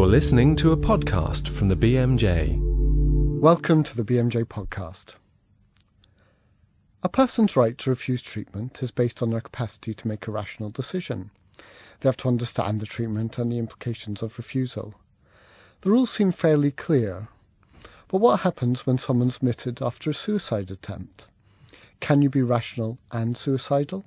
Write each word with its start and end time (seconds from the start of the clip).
You're 0.00 0.08
listening 0.08 0.56
to 0.56 0.72
a 0.72 0.78
podcast 0.78 1.46
from 1.46 1.68
the 1.68 1.76
BMJ. 1.76 2.58
Welcome 3.38 3.82
to 3.82 3.94
the 3.94 4.02
BMJ 4.02 4.46
podcast. 4.46 5.14
A 7.02 7.08
person's 7.10 7.54
right 7.54 7.76
to 7.76 7.90
refuse 7.90 8.22
treatment 8.22 8.82
is 8.82 8.92
based 8.92 9.22
on 9.22 9.28
their 9.28 9.42
capacity 9.42 9.92
to 9.92 10.08
make 10.08 10.26
a 10.26 10.30
rational 10.30 10.70
decision. 10.70 11.30
They 12.00 12.08
have 12.08 12.16
to 12.16 12.28
understand 12.28 12.80
the 12.80 12.86
treatment 12.86 13.36
and 13.36 13.52
the 13.52 13.58
implications 13.58 14.22
of 14.22 14.38
refusal. 14.38 14.94
The 15.82 15.90
rules 15.90 16.08
seem 16.08 16.32
fairly 16.32 16.70
clear, 16.70 17.28
but 18.08 18.22
what 18.22 18.40
happens 18.40 18.86
when 18.86 18.96
someone's 18.96 19.36
admitted 19.36 19.82
after 19.82 20.08
a 20.08 20.14
suicide 20.14 20.70
attempt? 20.70 21.28
Can 22.00 22.22
you 22.22 22.30
be 22.30 22.40
rational 22.40 22.98
and 23.12 23.36
suicidal? 23.36 24.06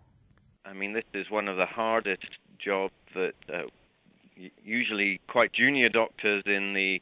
I 0.66 0.74
mean, 0.74 0.94
this 0.94 1.06
is 1.14 1.30
one 1.30 1.48
of 1.48 1.58
the 1.58 1.68
hardest 1.68 2.30
jobs 2.58 2.96
that 3.14 3.36
uh, 3.48 3.68
usually 4.64 5.20
quite 5.28 5.54
junior 5.54 5.90
doctors 5.90 6.44
in 6.46 6.74
the 6.74 7.02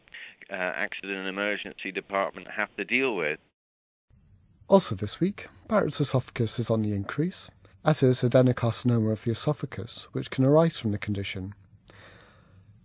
uh, 0.50 0.56
accident 0.56 1.20
and 1.20 1.28
emergency 1.28 1.92
department 1.92 2.48
have 2.50 2.74
to 2.76 2.84
deal 2.84 3.16
with. 3.16 3.40
Also 4.68 4.96
this 4.96 5.20
week, 5.20 5.48
Barrett's 5.68 6.02
esophagus 6.02 6.60
is 6.60 6.70
on 6.70 6.82
the 6.82 6.94
increase, 6.94 7.50
as 7.84 8.04
is 8.04 8.22
adenocarcinoma 8.22 9.12
of 9.12 9.24
the 9.24 9.32
esophagus, 9.32 10.08
which 10.14 10.30
can 10.30 10.46
arise 10.46 10.78
from 10.78 10.92
the 10.92 10.98
condition. 10.98 11.54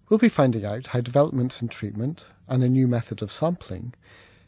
We'll 0.08 0.18
be 0.18 0.28
finding 0.28 0.64
out 0.64 0.86
how 0.86 1.00
developments 1.00 1.62
in 1.62 1.68
treatment 1.68 2.28
and 2.48 2.62
a 2.62 2.68
new 2.68 2.86
method 2.86 3.22
of 3.22 3.32
sampling 3.32 3.94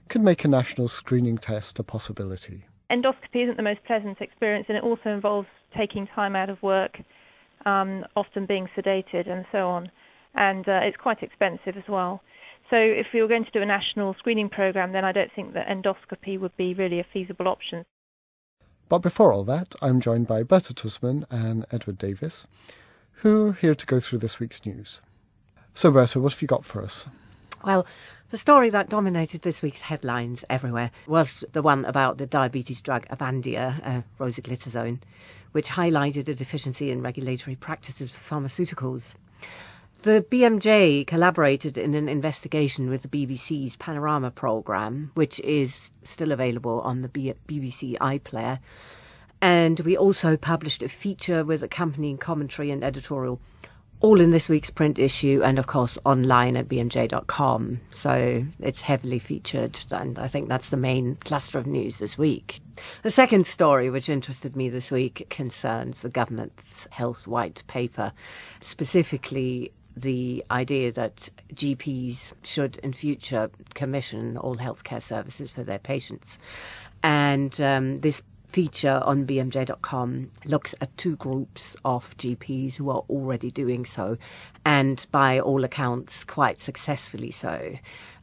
could 0.08 0.22
make 0.22 0.44
a 0.44 0.48
national 0.48 0.88
screening 0.88 1.38
test 1.38 1.78
a 1.78 1.82
possibility. 1.82 2.64
Endoscopy 2.90 3.42
isn't 3.42 3.56
the 3.56 3.62
most 3.62 3.84
pleasant 3.84 4.20
experience, 4.20 4.66
and 4.68 4.78
it 4.78 4.84
also 4.84 5.10
involves 5.10 5.48
taking 5.76 6.06
time 6.06 6.34
out 6.34 6.48
of 6.48 6.62
work 6.62 6.98
um, 7.66 8.04
often 8.16 8.46
being 8.46 8.68
sedated 8.76 9.28
and 9.28 9.44
so 9.52 9.68
on. 9.68 9.90
And 10.34 10.68
uh, 10.68 10.80
it's 10.82 10.96
quite 10.96 11.22
expensive 11.22 11.76
as 11.76 11.88
well. 11.88 12.22
So 12.70 12.76
if 12.76 13.06
we 13.14 13.22
were 13.22 13.28
going 13.28 13.46
to 13.46 13.50
do 13.50 13.62
a 13.62 13.66
national 13.66 14.14
screening 14.18 14.50
program, 14.50 14.92
then 14.92 15.04
I 15.04 15.12
don't 15.12 15.30
think 15.34 15.54
that 15.54 15.68
endoscopy 15.68 16.38
would 16.38 16.56
be 16.56 16.74
really 16.74 17.00
a 17.00 17.06
feasible 17.12 17.48
option. 17.48 17.84
But 18.88 18.98
before 18.98 19.32
all 19.32 19.44
that, 19.44 19.74
I'm 19.82 20.00
joined 20.00 20.26
by 20.26 20.42
Berta 20.42 20.74
Tusman 20.74 21.24
and 21.30 21.66
Edward 21.72 21.98
Davis, 21.98 22.46
who 23.12 23.48
are 23.48 23.52
here 23.52 23.74
to 23.74 23.86
go 23.86 24.00
through 24.00 24.20
this 24.20 24.38
week's 24.38 24.64
news. 24.64 25.00
So, 25.74 25.90
Berta, 25.90 26.20
what 26.20 26.32
have 26.32 26.42
you 26.42 26.48
got 26.48 26.64
for 26.64 26.82
us? 26.82 27.06
Well, 27.64 27.86
the 28.30 28.38
story 28.38 28.70
that 28.70 28.88
dominated 28.88 29.42
this 29.42 29.62
week's 29.62 29.80
headlines 29.80 30.44
everywhere 30.48 30.90
was 31.06 31.44
the 31.52 31.62
one 31.62 31.84
about 31.84 32.18
the 32.18 32.26
diabetes 32.26 32.82
drug 32.82 33.06
Avandia, 33.08 33.80
uh, 33.84 34.02
rosiglitazone, 34.20 35.00
which 35.52 35.68
highlighted 35.68 36.28
a 36.28 36.34
deficiency 36.34 36.90
in 36.90 37.02
regulatory 37.02 37.56
practices 37.56 38.10
for 38.10 38.34
pharmaceuticals. 38.34 39.16
The 40.02 40.24
BMJ 40.30 41.06
collaborated 41.08 41.76
in 41.76 41.94
an 41.94 42.08
investigation 42.08 42.88
with 42.88 43.02
the 43.02 43.08
BBC's 43.08 43.76
Panorama 43.76 44.30
programme, 44.30 45.10
which 45.14 45.40
is 45.40 45.90
still 46.04 46.30
available 46.30 46.80
on 46.82 47.02
the 47.02 47.08
BBC 47.08 47.98
iPlayer. 47.98 48.60
And 49.40 49.80
we 49.80 49.96
also 49.96 50.36
published 50.36 50.84
a 50.84 50.88
feature 50.88 51.44
with 51.44 51.64
accompanying 51.64 52.18
commentary 52.18 52.70
and 52.70 52.84
editorial 52.84 53.40
all 54.00 54.20
in 54.20 54.30
this 54.30 54.48
week's 54.48 54.70
print 54.70 54.98
issue 54.98 55.42
and 55.44 55.58
of 55.58 55.66
course 55.66 55.98
online 56.04 56.56
at 56.56 56.68
bmj.com. 56.68 57.80
So 57.90 58.44
it's 58.60 58.80
heavily 58.80 59.18
featured 59.18 59.78
and 59.90 60.18
I 60.18 60.28
think 60.28 60.48
that's 60.48 60.70
the 60.70 60.76
main 60.76 61.16
cluster 61.16 61.58
of 61.58 61.66
news 61.66 61.98
this 61.98 62.16
week. 62.16 62.60
The 63.02 63.10
second 63.10 63.46
story 63.46 63.90
which 63.90 64.08
interested 64.08 64.54
me 64.54 64.68
this 64.68 64.90
week 64.90 65.26
concerns 65.28 66.00
the 66.00 66.08
government's 66.08 66.86
health 66.90 67.26
white 67.26 67.64
paper, 67.66 68.12
specifically 68.60 69.72
the 69.96 70.44
idea 70.48 70.92
that 70.92 71.28
GPs 71.52 72.32
should 72.44 72.76
in 72.78 72.92
future 72.92 73.50
commission 73.74 74.36
all 74.36 74.56
healthcare 74.56 75.02
services 75.02 75.50
for 75.50 75.64
their 75.64 75.80
patients. 75.80 76.38
And 77.02 77.58
um, 77.60 78.00
this 78.00 78.22
feature 78.48 79.00
on 79.02 79.26
bmj.com 79.26 80.30
looks 80.44 80.74
at 80.80 80.96
two 80.96 81.16
groups 81.16 81.76
of 81.84 82.16
GPs 82.16 82.74
who 82.74 82.90
are 82.90 83.04
already 83.08 83.50
doing 83.50 83.84
so, 83.84 84.16
and 84.64 85.04
by 85.10 85.40
all 85.40 85.64
accounts, 85.64 86.24
quite 86.24 86.60
successfully 86.60 87.30
so. 87.30 87.74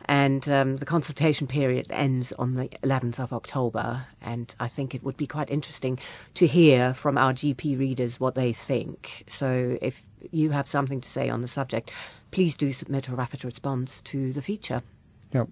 And 0.07 0.47
um, 0.49 0.75
the 0.75 0.85
consultation 0.85 1.47
period 1.47 1.87
ends 1.89 2.31
on 2.31 2.53
the 2.53 2.69
11th 2.83 3.19
of 3.19 3.33
October, 3.33 4.05
and 4.21 4.53
I 4.59 4.67
think 4.67 4.93
it 4.93 5.03
would 5.03 5.17
be 5.17 5.25
quite 5.25 5.49
interesting 5.49 5.99
to 6.35 6.45
hear 6.45 6.93
from 6.93 7.17
our 7.17 7.33
GP 7.33 7.79
readers 7.79 8.19
what 8.19 8.35
they 8.35 8.53
think. 8.53 9.23
So 9.27 9.77
if 9.81 10.01
you 10.31 10.51
have 10.51 10.67
something 10.67 11.01
to 11.01 11.09
say 11.09 11.29
on 11.29 11.41
the 11.41 11.47
subject, 11.47 11.91
please 12.29 12.57
do 12.57 12.71
submit 12.71 13.07
a 13.07 13.15
rapid 13.15 13.45
response 13.45 14.01
to 14.01 14.31
the 14.31 14.41
feature. 14.41 14.83
Yep. 15.31 15.49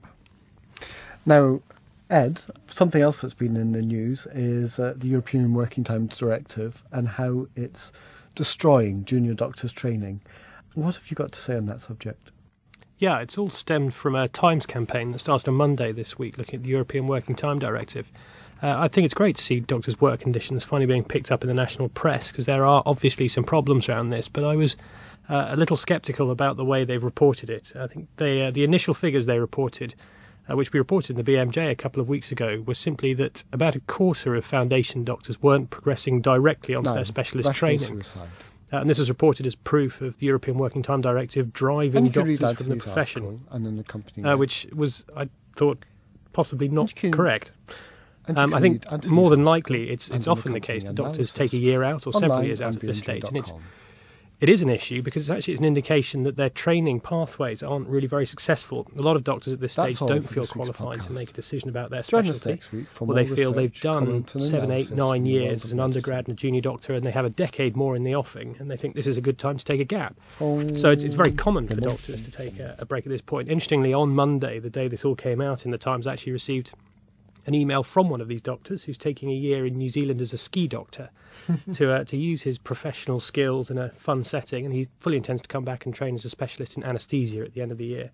Now, 1.26 1.62
Ed, 2.10 2.42
something 2.74 3.02
else 3.02 3.22
that's 3.22 3.34
been 3.34 3.56
in 3.56 3.72
the 3.72 3.82
news 3.82 4.26
is 4.26 4.80
uh, 4.80 4.94
the 4.98 5.08
European 5.08 5.54
Working 5.54 5.84
Time 5.84 6.08
Directive 6.08 6.84
and 6.92 7.08
how 7.08 7.48
it's 7.56 7.94
destroying 8.36 9.06
junior 9.06 9.36
doctors' 9.36 9.74
training. 9.74 10.22
What 10.74 10.96
have 10.96 11.10
you 11.10 11.16
got 11.16 11.34
to 11.34 11.40
say 11.40 11.56
on 11.56 11.68
that 11.68 11.82
subject? 11.82 12.32
Yeah, 12.98 13.20
it's 13.20 13.38
all 13.38 13.50
stemmed 13.50 13.94
from 13.94 14.16
a 14.16 14.28
Times 14.28 14.66
campaign 14.66 15.12
that 15.12 15.20
started 15.20 15.50
on 15.50 15.56
Monday 15.56 15.92
this 15.92 16.18
week 16.18 16.38
looking 16.38 16.60
at 16.60 16.64
the 16.64 16.72
European 16.72 17.06
Working 17.06 17.36
Time 17.36 17.60
Directive. 17.60 18.12
Uh, 18.62 18.76
I 18.80 18.88
think 18.88 19.06
it's 19.06 19.14
great 19.14 19.36
to 19.36 19.44
see 19.44 19.60
doctors' 19.60 20.00
work 20.00 20.22
conditions 20.22 20.64
finally 20.64 20.86
being 20.88 21.04
picked 21.04 21.32
up 21.32 21.44
in 21.44 21.50
the 21.50 21.54
national 21.54 21.90
press 21.90 22.32
because 22.32 22.46
there 22.46 22.66
are 22.66 22.82
obviously 22.86 23.28
some 23.28 23.44
problems 23.44 23.90
around 23.90 24.10
this, 24.10 24.30
but 24.30 24.44
I 24.44 24.56
was 24.56 24.78
uh, 25.30 25.48
a 25.50 25.58
little 25.58 25.78
sceptical 25.78 26.32
about 26.32 26.58
the 26.58 26.66
way 26.66 26.86
they've 26.86 27.04
reported 27.04 27.50
it. 27.50 27.74
I 27.76 27.88
think 27.88 28.08
they, 28.16 28.46
uh, 28.46 28.52
the 28.52 28.64
initial 28.64 28.94
figures 28.94 29.26
they 29.26 29.40
reported 29.40 29.94
uh, 30.50 30.56
which 30.56 30.74
we 30.74 30.80
reported 30.80 31.18
in 31.18 31.24
the 31.24 31.32
BMJ 31.32 31.72
a 31.72 31.76
couple 31.76 32.02
of 32.02 32.10
weeks 32.10 32.32
ago, 32.32 32.62
was 32.66 32.78
simply 32.78 33.14
that 33.16 33.44
about 33.52 33.76
a 33.76 33.80
quarter 33.82 34.36
of 34.36 34.46
foundation 34.46 35.04
doctors 35.04 35.42
weren't 35.42 35.70
progressing 35.70 36.22
directly 36.22 36.76
onto 36.76 36.90
no, 36.90 36.96
their 36.96 37.06
specialist 37.06 37.54
training. 37.54 38.04
Uh, 38.72 38.78
and 38.78 38.90
this 38.90 39.00
is 39.00 39.08
reported 39.08 39.46
as 39.46 39.54
proof 39.54 40.02
of 40.02 40.18
the 40.18 40.26
European 40.26 40.58
Working 40.58 40.82
Time 40.82 41.02
Directive 41.02 41.54
driving 41.54 42.10
doctors 42.10 42.40
from 42.40 42.70
the 42.70 42.78
profession, 42.78 43.46
and 43.52 43.66
then 43.66 43.78
the 43.78 44.30
uh, 44.30 44.36
which 44.36 44.68
was, 44.74 45.06
I 45.16 45.30
thought, 45.56 45.86
possibly 46.34 46.68
not 46.70 46.96
can, 46.96 47.12
correct. 47.12 47.52
Um, 48.36 48.54
I 48.54 48.62
think 48.62 48.86
more 49.10 49.30
than 49.30 49.44
likely 49.44 49.90
it's 49.90 50.10
it's 50.10 50.28
often 50.28 50.54
the 50.54 50.60
case 50.60 50.86
that 50.86 50.96
doctors 50.96 51.34
take 51.34 51.54
a 51.54 51.58
year 51.58 51.84
out 51.84 52.08
or 52.08 52.14
several 52.14 52.44
years 52.44 52.62
out 52.62 52.76
at 52.76 52.82
this 52.82 53.00
stage, 53.00 53.26
and 53.26 53.38
it's 53.38 53.54
it 54.44 54.50
is 54.50 54.62
an 54.62 54.68
issue 54.68 55.02
because 55.02 55.24
it's 55.24 55.30
actually 55.30 55.54
it's 55.54 55.62
an 55.62 55.68
indication 55.68 56.24
that 56.24 56.36
their 56.36 56.50
training 56.50 57.00
pathways 57.00 57.64
aren't 57.64 57.88
really 57.88 58.08
very 58.08 58.26
successful. 58.26 58.86
A 58.98 59.02
lot 59.02 59.16
of 59.16 59.24
doctors 59.24 59.54
at 59.54 59.62
this 59.62 59.78
That's 59.78 59.96
stage 59.96 60.06
don't 60.10 60.22
feel 60.22 60.46
qualified 60.46 61.02
to 61.04 61.14
make 61.14 61.30
a 61.30 61.34
decision 61.34 61.70
about 61.70 61.92
their 61.92 62.04
specialty. 62.04 62.60
Well, 63.00 63.16
they 63.16 63.26
feel 63.26 63.54
they've 63.54 63.80
done 63.80 64.28
seven, 64.28 64.70
eight, 64.72 64.92
nine 64.92 65.26
years 65.26 65.64
as 65.64 65.72
an 65.72 65.80
undergrad 65.80 66.28
and 66.28 66.38
a 66.38 66.38
junior 66.38 66.60
doctor, 66.60 66.94
and 66.94 67.06
they 67.06 67.12
have 67.12 67.24
a 67.24 67.30
decade 67.30 67.78
more 67.78 67.96
in 67.96 68.04
the 68.04 68.16
offing, 68.16 68.58
and 68.60 68.70
they 68.70 68.76
think 68.76 68.96
this 68.96 69.08
is 69.08 69.18
a 69.18 69.22
good 69.22 69.38
time 69.38 69.56
to 69.56 69.64
take 69.64 69.80
a 69.80 69.86
gap. 69.86 70.20
Oh, 70.42 70.76
so 70.76 70.92
it's, 70.92 71.06
it's 71.06 71.16
very 71.16 71.32
common 71.32 71.70
for 71.70 71.78
doctors 71.78 72.24
to 72.24 72.32
take 72.32 72.60
a, 72.60 72.76
a 72.80 72.86
break 72.86 73.06
at 73.06 73.10
this 73.10 73.22
point. 73.22 73.48
Interestingly, 73.48 73.94
on 73.94 74.10
Monday, 74.10 74.60
the 74.60 74.70
day 74.70 74.90
this 74.90 75.06
all 75.06 75.16
came 75.16 75.40
out 75.40 75.64
in 75.64 75.72
the 75.72 75.78
Times, 75.78 76.06
I 76.06 76.12
actually 76.12 76.34
received 76.34 76.74
an 77.46 77.54
email 77.54 77.84
from 77.84 78.10
one 78.10 78.22
of 78.22 78.28
these 78.28 78.42
doctors 78.42 78.84
who's 78.84 78.98
taking 78.98 79.30
a 79.30 79.36
year 79.36 79.66
in 79.66 79.78
New 79.78 79.90
Zealand 79.90 80.22
as 80.22 80.34
a 80.34 80.38
ski 80.38 80.68
doctor 80.68 81.10
to 81.74 81.92
uh, 81.92 82.04
to 82.06 82.18
use 82.18 82.42
his 82.42 82.58
professional 82.58 83.20
skills 83.20 83.70
in 83.70 83.78
a 83.78 83.90
fun 83.90 84.24
setting, 84.24 84.66
and 84.66 84.74
he 84.74 84.88
fully 85.00 85.18
intends 85.18 85.42
to 85.42 85.48
come 85.48 85.66
back 85.66 85.86
and 85.86 85.94
train 85.94 86.16
as 86.16 86.26
a 86.26 86.30
specialist 86.30 86.78
in 86.78 86.84
anaesthesia 86.84 87.44
at 87.44 87.54
the 87.54 87.62
end 87.62 87.72
of 87.72 87.78
the 87.78 87.86
year. 87.86 88.12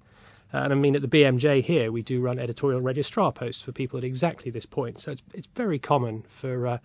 Uh, 0.54 0.58
and 0.58 0.74
I 0.74 0.76
mean, 0.76 0.96
at 0.96 1.04
the 1.04 1.08
BMJ 1.08 1.64
here, 1.64 1.92
we 1.92 2.02
do 2.02 2.22
run 2.22 2.40
editorial 2.40 2.82
registrar 2.82 3.32
posts 3.32 3.62
for 3.62 3.72
people 3.72 4.00
at 4.00 4.04
exactly 4.04 4.50
this 4.52 4.66
point, 4.66 5.00
so 5.00 5.12
it's 5.12 5.24
it's 5.34 5.48
very 5.56 5.80
common 5.80 6.24
for 6.28 6.68
uh, 6.68 6.78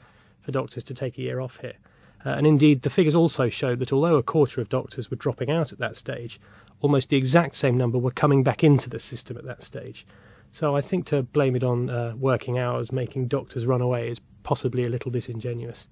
for 0.43 0.53
doctors 0.53 0.85
to 0.85 0.95
take 0.95 1.19
a 1.19 1.23
year 1.23 1.41
off 1.41 1.59
here. 1.61 1.75
Uh, 2.27 2.31
and 2.31 2.47
indeed, 2.47 2.81
the 2.83 2.91
figures 2.91 3.15
also 3.15 3.49
showed 3.49 3.79
that 3.79 3.93
although 3.93 4.17
a 4.17 4.23
quarter 4.23 4.61
of 4.61 4.69
doctors 4.69 5.11
were 5.11 5.17
dropping 5.17 5.51
out 5.51 5.73
at 5.73 5.79
that 5.79 5.95
stage, 5.97 6.41
almost 6.81 7.11
the 7.11 7.17
exact 7.17 7.55
same 7.55 7.77
number 7.77 7.99
were 7.99 8.11
coming 8.11 8.43
back 8.43 8.65
into 8.65 8.89
the 8.89 8.99
system 8.99 9.37
at 9.37 9.45
that 9.45 9.63
stage. 9.63 10.07
So 10.55 10.77
I 10.77 10.83
think 10.83 11.07
to 11.07 11.25
blame 11.25 11.57
it 11.57 11.65
on 11.65 11.91
uh, 11.91 12.15
working 12.17 12.61
hours 12.61 12.93
making 12.93 13.27
doctors 13.27 13.67
run 13.67 13.81
away 13.81 14.09
is 14.09 14.21
possibly 14.45 14.85
a 14.85 14.89
little 14.89 15.11
disingenuous. 15.11 15.89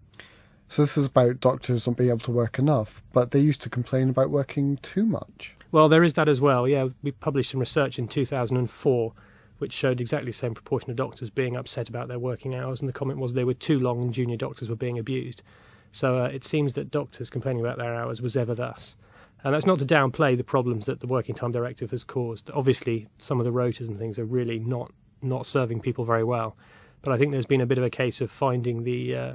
So 0.68 0.82
this 0.82 0.96
is 0.96 1.06
about 1.06 1.40
doctors 1.40 1.88
not 1.88 1.96
being 1.96 2.10
able 2.10 2.20
to 2.20 2.30
work 2.30 2.60
enough, 2.60 3.02
but 3.12 3.32
they 3.32 3.40
used 3.40 3.62
to 3.62 3.70
complain 3.70 4.08
about 4.08 4.30
working 4.30 4.76
too 4.76 5.04
much. 5.04 5.56
Well, 5.72 5.88
there 5.88 6.04
is 6.04 6.14
that 6.14 6.28
as 6.28 6.40
well. 6.40 6.68
Yeah, 6.68 6.90
we 7.02 7.10
published 7.10 7.50
some 7.50 7.58
research 7.58 7.98
in 7.98 8.06
2004 8.06 9.12
which 9.58 9.72
showed 9.72 10.00
exactly 10.00 10.30
the 10.30 10.36
same 10.36 10.54
proportion 10.54 10.90
of 10.90 10.96
doctors 10.96 11.28
being 11.28 11.56
upset 11.56 11.88
about 11.88 12.06
their 12.06 12.20
working 12.20 12.54
hours, 12.54 12.80
and 12.80 12.88
the 12.88 12.92
comment 12.92 13.18
was 13.18 13.34
they 13.34 13.44
were 13.44 13.54
too 13.54 13.80
long 13.80 14.00
and 14.00 14.14
junior 14.14 14.36
doctors 14.36 14.68
were 14.68 14.76
being 14.76 15.00
abused. 15.00 15.42
So 15.90 16.18
uh, 16.18 16.28
it 16.28 16.44
seems 16.44 16.74
that 16.74 16.92
doctors 16.92 17.30
complaining 17.30 17.64
about 17.64 17.78
their 17.78 17.96
hours 17.96 18.22
was 18.22 18.36
ever 18.36 18.54
thus. 18.54 18.94
And 19.44 19.54
that's 19.54 19.66
not 19.66 19.80
to 19.80 19.84
downplay 19.84 20.36
the 20.36 20.44
problems 20.44 20.86
that 20.86 21.00
the 21.00 21.06
Working 21.06 21.34
Time 21.34 21.52
Directive 21.52 21.90
has 21.90 22.04
caused. 22.04 22.50
Obviously, 22.50 23.08
some 23.18 23.40
of 23.40 23.44
the 23.44 23.52
rotas 23.52 23.88
and 23.88 23.98
things 23.98 24.18
are 24.18 24.24
really 24.24 24.58
not 24.58 24.92
not 25.20 25.46
serving 25.46 25.80
people 25.80 26.04
very 26.04 26.24
well. 26.24 26.56
But 27.02 27.12
I 27.12 27.18
think 27.18 27.32
there's 27.32 27.46
been 27.46 27.60
a 27.60 27.66
bit 27.66 27.78
of 27.78 27.84
a 27.84 27.90
case 27.90 28.20
of 28.20 28.30
finding 28.30 28.84
the 28.84 29.16
uh, 29.16 29.34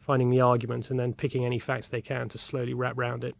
finding 0.00 0.30
the 0.30 0.42
argument 0.42 0.90
and 0.90 0.98
then 0.98 1.14
picking 1.14 1.44
any 1.44 1.58
facts 1.58 1.88
they 1.88 2.02
can 2.02 2.28
to 2.30 2.38
slowly 2.38 2.74
wrap 2.74 2.96
round 2.96 3.24
it. 3.24 3.34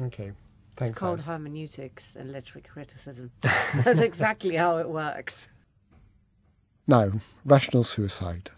Okay. 0.00 0.32
Thanks, 0.76 0.90
it's 0.90 0.98
called 0.98 1.20
Anne. 1.20 1.24
hermeneutics 1.24 2.16
and 2.16 2.32
literary 2.32 2.62
criticism. 2.62 3.30
That's 3.40 4.00
exactly 4.00 4.56
how 4.56 4.78
it 4.78 4.88
works. 4.88 5.48
Now, 6.86 7.12
rational 7.44 7.84
suicide. 7.84 8.50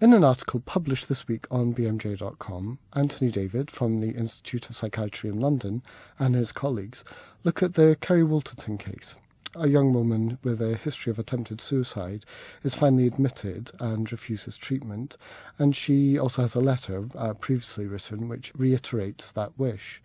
In 0.00 0.12
an 0.12 0.22
article 0.22 0.60
published 0.60 1.08
this 1.08 1.26
week 1.26 1.48
on 1.50 1.74
BMJ.com, 1.74 2.78
Anthony 2.92 3.32
David 3.32 3.68
from 3.68 4.00
the 4.00 4.12
Institute 4.12 4.70
of 4.70 4.76
Psychiatry 4.76 5.28
in 5.28 5.40
London 5.40 5.82
and 6.20 6.36
his 6.36 6.52
colleagues 6.52 7.02
look 7.42 7.64
at 7.64 7.74
the 7.74 7.96
Kerrie 8.00 8.22
Wooltorton 8.22 8.78
case. 8.78 9.16
A 9.56 9.66
young 9.66 9.92
woman 9.92 10.38
with 10.44 10.62
a 10.62 10.76
history 10.76 11.10
of 11.10 11.18
attempted 11.18 11.60
suicide 11.60 12.24
is 12.62 12.76
finally 12.76 13.08
admitted 13.08 13.72
and 13.80 14.12
refuses 14.12 14.56
treatment, 14.56 15.16
and 15.58 15.74
she 15.74 16.16
also 16.16 16.42
has 16.42 16.54
a 16.54 16.60
letter 16.60 17.08
uh, 17.16 17.34
previously 17.34 17.88
written 17.88 18.28
which 18.28 18.52
reiterates 18.54 19.32
that 19.32 19.58
wish. 19.58 20.00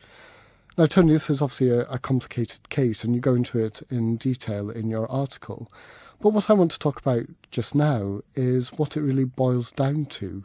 Now, 0.75 0.87
Tony, 0.87 1.13
this 1.13 1.29
is 1.29 1.43
obviously 1.43 1.69
a, 1.69 1.81
a 1.81 1.99
complicated 1.99 2.67
case, 2.67 3.03
and 3.03 3.13
you 3.13 3.21
go 3.21 3.35
into 3.35 3.59
it 3.59 3.83
in 3.91 4.17
detail 4.17 4.71
in 4.71 4.89
your 4.89 5.09
article. 5.11 5.71
But 6.19 6.31
what 6.31 6.49
I 6.49 6.53
want 6.53 6.71
to 6.71 6.79
talk 6.79 6.99
about 6.99 7.25
just 7.51 7.75
now 7.75 8.21
is 8.33 8.73
what 8.73 8.97
it 8.97 9.01
really 9.01 9.25
boils 9.25 9.71
down 9.71 10.05
to 10.05 10.43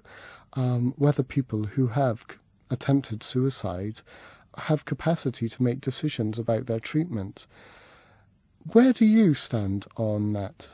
um, 0.53 0.93
whether 0.99 1.23
people 1.23 1.65
who 1.65 1.87
have 1.87 2.27
attempted 2.71 3.23
suicide 3.23 4.03
have 4.55 4.85
capacity 4.85 5.49
to 5.49 5.63
make 5.63 5.81
decisions 5.81 6.39
about 6.39 6.67
their 6.67 6.81
treatment. 6.81 7.47
Where 8.73 8.93
do 8.93 9.07
you 9.07 9.33
stand 9.33 9.87
on 9.97 10.35
that? 10.35 10.69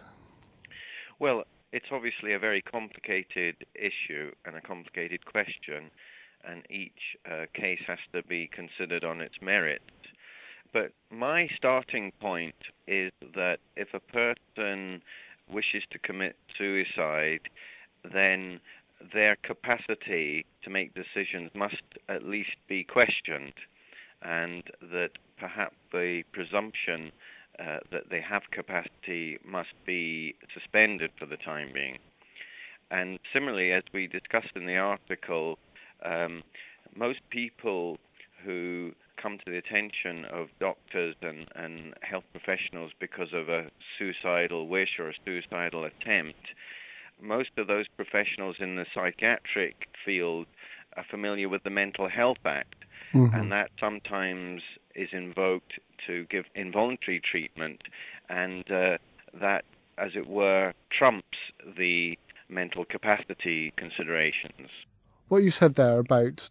Well, 1.20 1.44
it's 1.72 1.86
obviously 1.92 2.32
a 2.32 2.40
very 2.40 2.62
complicated 2.62 3.56
issue 3.74 4.32
and 4.44 4.56
a 4.56 4.60
complicated 4.60 5.24
question, 5.24 5.90
and 6.48 6.62
each 6.70 7.16
uh, 7.30 7.46
case 7.54 7.80
has 7.86 7.98
to 8.12 8.22
be 8.22 8.48
considered 8.48 9.04
on 9.04 9.20
its 9.20 9.34
merits. 9.40 9.84
But 10.72 10.92
my 11.10 11.48
starting 11.56 12.12
point 12.20 12.54
is 12.86 13.12
that 13.34 13.58
if 13.76 13.88
a 13.94 14.00
person 14.00 15.02
wishes 15.48 15.84
to 15.92 15.98
commit 15.98 16.36
suicide, 16.58 17.48
then 18.12 18.60
their 19.12 19.36
capacity 19.36 20.46
to 20.62 20.70
make 20.70 20.92
decisions 20.94 21.50
must 21.54 21.82
at 22.08 22.24
least 22.24 22.56
be 22.68 22.84
questioned, 22.84 23.52
and 24.22 24.62
that 24.80 25.10
perhaps 25.38 25.76
the 25.92 26.22
presumption 26.32 27.12
uh, 27.58 27.78
that 27.92 28.10
they 28.10 28.20
have 28.20 28.42
capacity 28.50 29.38
must 29.44 29.74
be 29.86 30.34
suspended 30.52 31.10
for 31.18 31.26
the 31.26 31.36
time 31.36 31.68
being. 31.72 31.98
And 32.90 33.18
similarly, 33.32 33.72
as 33.72 33.82
we 33.92 34.06
discussed 34.06 34.56
in 34.56 34.66
the 34.66 34.76
article, 34.76 35.58
um, 36.04 36.42
most 36.96 37.20
people 37.30 37.98
who 38.44 38.92
come 39.20 39.38
to 39.38 39.50
the 39.50 39.56
attention 39.56 40.24
of 40.26 40.48
doctors 40.60 41.14
and, 41.22 41.46
and 41.54 41.94
health 42.02 42.24
professionals 42.32 42.92
because 43.00 43.32
of 43.32 43.48
a 43.48 43.66
suicidal 43.98 44.68
wish 44.68 44.98
or 44.98 45.08
a 45.08 45.14
suicidal 45.24 45.84
attempt, 45.84 46.48
most 47.22 47.50
of 47.56 47.66
those 47.66 47.86
professionals 47.96 48.56
in 48.60 48.76
the 48.76 48.84
psychiatric 48.94 49.88
field 50.04 50.46
are 50.96 51.04
familiar 51.10 51.48
with 51.48 51.62
the 51.62 51.70
Mental 51.70 52.08
Health 52.08 52.44
Act, 52.44 52.84
mm-hmm. 53.12 53.34
and 53.34 53.50
that 53.52 53.70
sometimes 53.80 54.62
is 54.94 55.08
invoked 55.12 55.72
to 56.06 56.26
give 56.30 56.44
involuntary 56.54 57.20
treatment, 57.20 57.80
and 58.28 58.70
uh, 58.70 58.98
that, 59.40 59.64
as 59.98 60.10
it 60.14 60.26
were, 60.26 60.72
trumps 60.96 61.38
the 61.76 62.18
mental 62.48 62.84
capacity 62.84 63.72
considerations. 63.76 64.68
What 65.28 65.42
you 65.42 65.50
said 65.50 65.74
there 65.74 65.98
about 65.98 66.48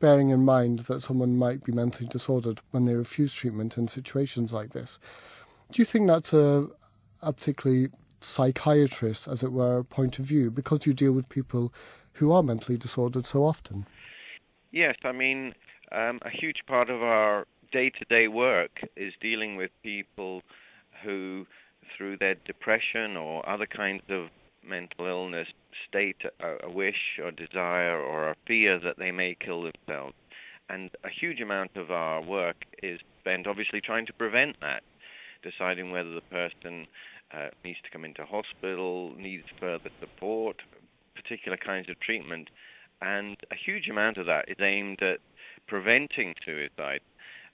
bearing 0.00 0.30
in 0.30 0.44
mind 0.44 0.80
that 0.80 1.00
someone 1.00 1.36
might 1.36 1.64
be 1.64 1.72
mentally 1.72 2.08
disordered 2.08 2.60
when 2.70 2.84
they 2.84 2.94
refuse 2.94 3.34
treatment 3.34 3.78
in 3.78 3.88
situations 3.88 4.52
like 4.52 4.70
this. 4.70 4.98
Do 5.72 5.80
you 5.80 5.84
think 5.84 6.06
that's 6.06 6.32
a, 6.32 6.68
a 7.22 7.32
particularly 7.32 7.88
psychiatrist, 8.20 9.28
as 9.28 9.42
it 9.42 9.52
were, 9.52 9.82
point 9.84 10.18
of 10.18 10.24
view 10.24 10.50
because 10.50 10.86
you 10.86 10.94
deal 10.94 11.12
with 11.12 11.28
people 11.28 11.72
who 12.14 12.32
are 12.32 12.42
mentally 12.42 12.78
disordered 12.78 13.26
so 13.26 13.44
often? 13.44 13.86
Yes, 14.70 14.96
I 15.04 15.12
mean, 15.12 15.54
um, 15.92 16.20
a 16.22 16.30
huge 16.30 16.62
part 16.66 16.90
of 16.90 17.02
our 17.02 17.46
day 17.72 17.90
to 17.90 18.04
day 18.08 18.28
work 18.28 18.80
is 18.96 19.12
dealing 19.20 19.56
with 19.56 19.70
people 19.82 20.42
who, 21.02 21.46
through 21.96 22.18
their 22.18 22.34
depression 22.34 23.16
or 23.16 23.48
other 23.48 23.66
kinds 23.66 24.02
of 24.08 24.28
mental 24.66 25.06
illness 25.06 25.48
state 25.88 26.22
a, 26.40 26.66
a 26.66 26.70
wish 26.70 27.18
or 27.22 27.30
desire 27.30 27.98
or 27.98 28.30
a 28.30 28.36
fear 28.46 28.78
that 28.78 28.98
they 28.98 29.10
may 29.10 29.36
kill 29.38 29.62
themselves. 29.62 30.14
And 30.68 30.90
a 31.04 31.08
huge 31.08 31.40
amount 31.40 31.76
of 31.76 31.90
our 31.90 32.22
work 32.22 32.64
is 32.82 33.00
spent 33.20 33.46
obviously 33.46 33.80
trying 33.80 34.06
to 34.06 34.12
prevent 34.12 34.56
that, 34.60 34.82
deciding 35.42 35.90
whether 35.90 36.14
the 36.14 36.22
person 36.22 36.86
uh, 37.32 37.48
needs 37.64 37.78
to 37.84 37.90
come 37.90 38.04
into 38.04 38.24
hospital, 38.24 39.12
needs 39.18 39.44
further 39.60 39.90
support, 40.00 40.56
particular 41.14 41.58
kinds 41.58 41.88
of 41.90 42.00
treatment. 42.00 42.48
And 43.02 43.36
a 43.50 43.54
huge 43.54 43.88
amount 43.88 44.16
of 44.16 44.26
that 44.26 44.48
is 44.48 44.56
aimed 44.60 45.02
at 45.02 45.18
preventing 45.66 46.34
suicide. 46.44 47.00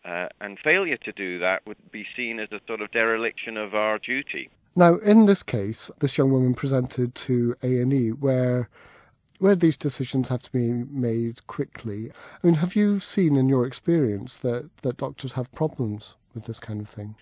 Uh, 0.05 0.29
and 0.41 0.59
failure 0.63 0.97
to 0.97 1.13
do 1.13 1.39
that 1.41 1.67
would 1.67 1.91
be 1.91 2.07
seen 2.17 2.41
as 2.41 2.49
a 2.53 2.61
sort 2.67 2.81
of 2.81 2.91
dereliction 2.93 3.57
of 3.57 3.75
our 3.75 3.99
duty. 3.99 4.49
Now, 4.77 4.97
in 4.97 5.27
this 5.27 5.43
case, 5.43 5.91
this 5.99 6.17
young 6.17 6.31
woman 6.31 6.55
presented 6.55 7.15
to 7.27 7.57
A&E 7.63 8.11
where 8.11 8.69
where 9.41 9.57
these 9.57 9.79
decisions 9.79 10.29
have 10.29 10.43
to 10.43 10.53
be 10.53 10.71
made 10.71 11.47
quickly. 11.47 12.11
I 12.13 12.47
mean, 12.47 12.55
have 12.57 12.77
you 12.77 13.01
seen 13.01 13.37
in 13.37 13.49
your 13.49 13.67
experience 13.67 14.37
that, 14.41 14.69
that 14.83 14.99
doctors 14.99 15.33
have 15.33 15.51
problems 15.53 16.15
with 16.35 16.45
this 16.45 16.61
kind 16.61 16.79
of 16.79 16.89
thing? 16.91 17.15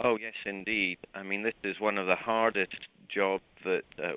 Oh, 0.00 0.16
yes, 0.16 0.32
indeed. 0.46 0.96
I 1.14 1.22
mean, 1.22 1.42
this 1.42 1.54
is 1.62 1.78
one 1.78 1.98
of 1.98 2.06
the 2.06 2.16
hardest 2.16 2.76
jobs 3.14 3.44
that 3.64 3.82
uh, 4.02 4.12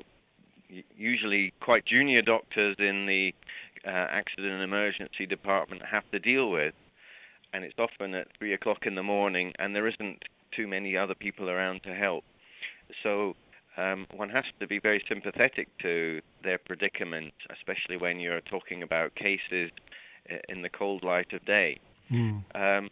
usually 0.95 1.53
quite 1.61 1.85
junior 1.85 2.21
doctors 2.21 2.77
in 2.79 3.05
the 3.05 3.33
uh, 3.85 3.89
accident 3.89 4.53
and 4.53 4.63
emergency 4.63 5.25
department 5.25 5.81
have 5.85 6.09
to 6.11 6.19
deal 6.19 6.49
with. 6.49 6.73
And 7.53 7.65
it's 7.65 7.77
often 7.77 8.13
at 8.13 8.27
three 8.37 8.53
o'clock 8.53 8.85
in 8.85 8.95
the 8.95 9.03
morning, 9.03 9.51
and 9.59 9.75
there 9.75 9.87
isn't 9.87 10.23
too 10.55 10.67
many 10.67 10.95
other 10.95 11.15
people 11.15 11.49
around 11.49 11.83
to 11.83 11.93
help. 11.93 12.23
So 13.03 13.35
um, 13.77 14.07
one 14.15 14.29
has 14.29 14.45
to 14.59 14.67
be 14.67 14.79
very 14.79 15.03
sympathetic 15.07 15.69
to 15.81 16.21
their 16.43 16.57
predicament, 16.57 17.33
especially 17.51 17.97
when 17.97 18.19
you're 18.19 18.41
talking 18.41 18.83
about 18.83 19.15
cases 19.15 19.71
in 20.49 20.61
the 20.61 20.69
cold 20.69 21.03
light 21.03 21.31
of 21.33 21.43
day. 21.45 21.79
Mm. 22.11 22.43
Um, 22.55 22.89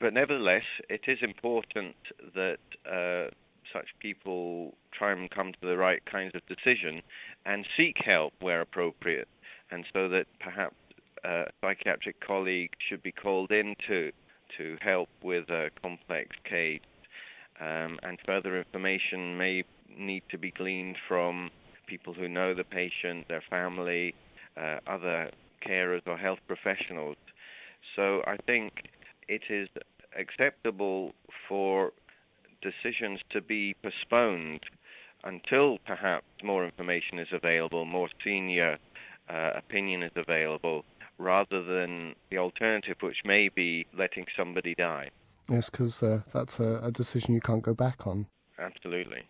but 0.00 0.12
nevertheless, 0.12 0.64
it 0.88 1.02
is 1.08 1.18
important 1.22 1.96
that 2.34 2.58
uh, 2.90 3.30
such 3.72 3.88
people 4.00 4.74
try 4.92 5.12
and 5.12 5.30
come 5.30 5.52
to 5.52 5.66
the 5.66 5.76
right 5.76 6.02
kinds 6.10 6.34
of 6.34 6.42
decision 6.46 7.02
and 7.44 7.66
seek 7.76 7.96
help 8.04 8.34
where 8.40 8.60
appropriate, 8.60 9.28
and 9.70 9.84
so 9.92 10.08
that 10.08 10.26
perhaps 10.40 10.76
uh, 11.24 11.28
a 11.28 11.44
psychiatric 11.60 12.20
colleague 12.20 12.70
should 12.88 13.02
be 13.02 13.12
called 13.12 13.50
in 13.50 13.74
to 13.88 14.12
to 14.56 14.76
help 14.80 15.08
with 15.22 15.48
a 15.50 15.70
complex 15.82 16.36
case 16.48 16.80
um, 17.60 17.98
and 18.02 18.18
further 18.26 18.58
information 18.58 19.36
may 19.36 19.64
need 19.96 20.22
to 20.30 20.38
be 20.38 20.50
gleaned 20.50 20.96
from 21.08 21.50
people 21.86 22.12
who 22.12 22.28
know 22.28 22.54
the 22.54 22.64
patient, 22.64 23.26
their 23.28 23.42
family, 23.48 24.14
uh, 24.56 24.78
other 24.86 25.30
carers 25.66 26.02
or 26.06 26.16
health 26.16 26.40
professionals. 26.46 27.16
So 27.94 28.22
I 28.26 28.36
think 28.46 28.72
it 29.28 29.42
is 29.48 29.68
acceptable 30.18 31.12
for 31.48 31.92
decisions 32.62 33.20
to 33.30 33.40
be 33.40 33.74
postponed 33.82 34.60
until 35.24 35.78
perhaps 35.86 36.26
more 36.42 36.64
information 36.64 37.18
is 37.18 37.28
available, 37.32 37.84
more 37.84 38.08
senior 38.24 38.78
uh, 39.28 39.50
opinion 39.56 40.02
is 40.02 40.12
available, 40.16 40.84
rather 41.18 41.62
than 41.62 42.14
the 42.30 42.38
alternative, 42.38 42.96
which 43.00 43.16
may 43.24 43.48
be 43.48 43.86
letting 43.96 44.26
somebody 44.36 44.74
die. 44.74 45.10
Yes, 45.48 45.70
because 45.70 46.02
uh, 46.02 46.22
that's 46.32 46.60
a, 46.60 46.80
a, 46.82 46.90
decision 46.90 47.34
you 47.34 47.40
can't 47.40 47.62
go 47.62 47.74
back 47.74 48.06
on. 48.06 48.26
Absolutely. 48.58 49.22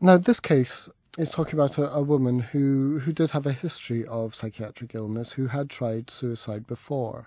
Now, 0.00 0.18
this 0.18 0.40
case 0.40 0.90
is 1.16 1.30
talking 1.30 1.54
about 1.54 1.78
a, 1.78 1.90
a, 1.92 2.02
woman 2.02 2.40
who, 2.40 2.98
who 2.98 3.12
did 3.12 3.30
have 3.30 3.46
a 3.46 3.52
history 3.52 4.06
of 4.06 4.34
psychiatric 4.34 4.94
illness, 4.94 5.32
who 5.32 5.46
had 5.46 5.70
tried 5.70 6.10
suicide 6.10 6.66
before, 6.66 7.26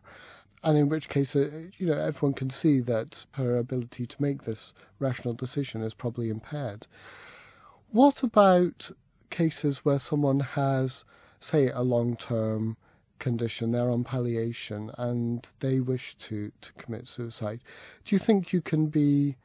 and 0.64 0.78
in 0.78 0.90
which 0.90 1.10
case, 1.10 1.36
uh, 1.36 1.50
you 1.78 1.88
know, 1.88 1.98
everyone 1.98 2.34
can 2.34 2.50
see 2.50 2.82
that 2.82 3.26
her 3.32 3.58
ability 3.58 4.06
to 4.06 4.22
make 4.22 4.44
this 4.44 4.74
rational 5.00 5.34
decision 5.34 5.82
is 5.82 5.94
probably 5.94 6.30
impaired. 6.30 6.86
What 7.92 8.24
about 8.24 8.90
cases 9.30 9.84
where 9.84 10.00
someone 10.00 10.40
has, 10.40 11.04
say, 11.40 11.70
a 11.70 11.82
long-term 11.82 12.78
condition, 13.24 13.72
they're 13.72 13.90
on 13.90 14.04
palliation, 14.04 14.92
and 14.98 15.42
they 15.60 15.80
wish 15.80 16.16
to, 16.16 16.52
to 16.62 16.74
commit 16.74 17.08
suicide. 17.08 17.62
Do 18.04 18.14
you 18.16 18.20
think 18.20 18.52
you 18.52 18.62
can 18.62 18.88
be 18.88 19.38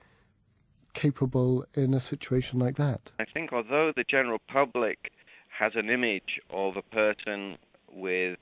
capable 0.95 1.65
in 1.75 1.95
a 1.95 2.01
situation 2.01 2.59
like 2.59 2.77
that? 2.77 3.13
I 3.21 3.25
think 3.25 3.53
although 3.53 3.93
the 3.95 4.05
general 4.05 4.41
public 4.49 5.13
has 5.61 5.73
an 5.77 5.89
image 5.91 6.41
of 6.51 6.77
a 6.77 6.83
person 6.83 7.57
with 7.93 8.39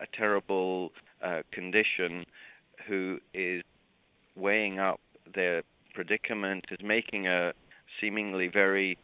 a 0.00 0.06
terrible 0.16 0.92
uh, 1.22 1.42
condition 1.50 2.24
who 2.86 3.18
is 3.34 3.62
weighing 4.36 4.78
up 4.78 5.00
their 5.34 5.62
predicament, 5.94 6.64
is 6.70 6.78
making 6.84 7.26
a 7.26 7.52
seemingly 8.00 8.48
very 8.48 8.96